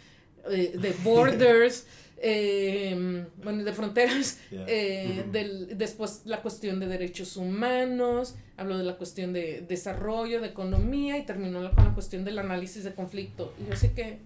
[0.51, 1.87] eh, de borders,
[2.21, 4.65] eh, bueno, de fronteras, Yeah.
[4.67, 10.47] eh, del, después la cuestión de derechos humanos, habló de la cuestión de desarrollo, de
[10.47, 13.53] economía y terminó con la cuestión del análisis de conflicto.
[13.61, 14.19] Y yo sé que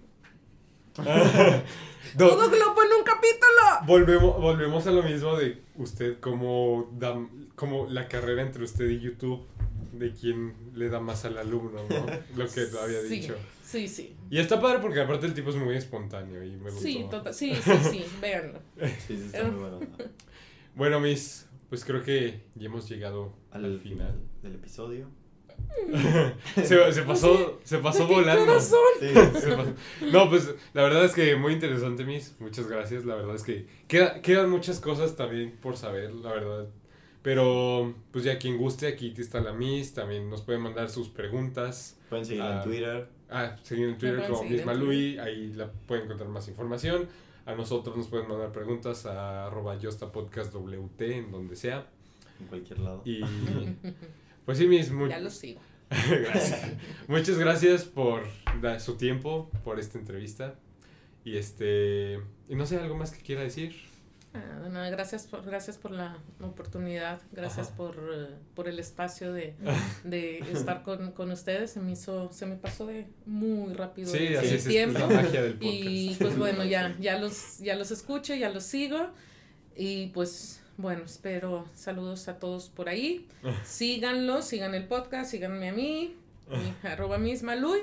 [2.16, 3.86] Do- todo globo en un capítulo.
[3.86, 6.88] volvemos, volvemos a lo mismo de usted como,
[7.56, 9.40] como la carrera entre usted y YouTube,
[9.98, 12.06] de quién le da más al alumno, ¿no?
[12.36, 13.34] Lo que había Sí, dicho.
[13.64, 14.14] Sí, sí.
[14.30, 16.80] Y está padre porque aparte el tipo es muy espontáneo y me gustó.
[16.80, 18.58] Sí, tota- sí, sí, sí, véanlo.
[19.06, 19.80] Sí, sí, está muy bueno.
[20.74, 24.08] Bueno, mis, pues creo que ya hemos llegado al, Al final.
[24.08, 25.08] final del episodio.
[26.56, 28.60] Se, se pasó, se pasó ¿De qué volando.
[28.60, 28.70] Sí,
[29.40, 29.72] Se pasó.
[30.12, 32.34] No, pues la verdad es que muy interesante, Miss.
[32.38, 33.04] Muchas gracias.
[33.04, 36.66] La verdad es que queda- quedan muchas cosas también por saber, la verdad.
[37.24, 39.94] Pero, pues ya quien guste, aquí está la Miss.
[39.94, 41.98] También nos pueden mandar sus preguntas.
[42.10, 43.08] pueden seguir Ah, en Twitter.
[43.30, 45.18] Ah, seguir en Twitter como Miss Malui.
[45.18, 47.08] Ahí la pueden encontrar más información.
[47.46, 51.86] A nosotros nos pueden mandar preguntas a arroba yostapodcastwt en donde sea.
[52.40, 53.00] En cualquier lado.
[53.06, 53.20] Y
[54.44, 55.60] pues sí, Miss, muy- Ya lo sigo.
[55.90, 56.72] gracias.
[57.08, 58.22] Muchas gracias por
[58.60, 60.56] dar su tiempo, por esta entrevista.
[61.24, 62.20] Y este.
[62.50, 63.74] Y no sé, algo más que quiera decir.
[64.34, 67.76] Ah, gracias por, gracias por la oportunidad, gracias Ajá.
[67.76, 69.54] por, eh, por el espacio de,
[70.04, 71.70] de estar con, con ustedes.
[71.70, 74.98] Se me hizo, se me pasó de muy rápido Sí, el, así el es tiempo.
[74.98, 75.72] la magia del podcast.
[75.72, 79.08] Y pues bueno, ya, ya los, ya los escucho, ya los sigo.
[79.76, 83.28] Y pues bueno, espero saludos a todos por ahí.
[83.64, 86.16] Síganlo, sigan el podcast, síganme a mí,
[86.50, 87.80] mi arroba misma Lui.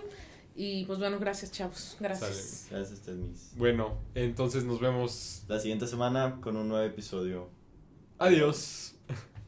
[0.64, 2.68] Y pues bueno, gracias chavos, gracias.
[2.70, 3.57] Gracias, este es mis.
[3.57, 5.43] Bueno, entonces nos vemos.
[5.47, 7.49] La siguiente semana con un nuevo episodio.
[8.20, 8.93] Adiós.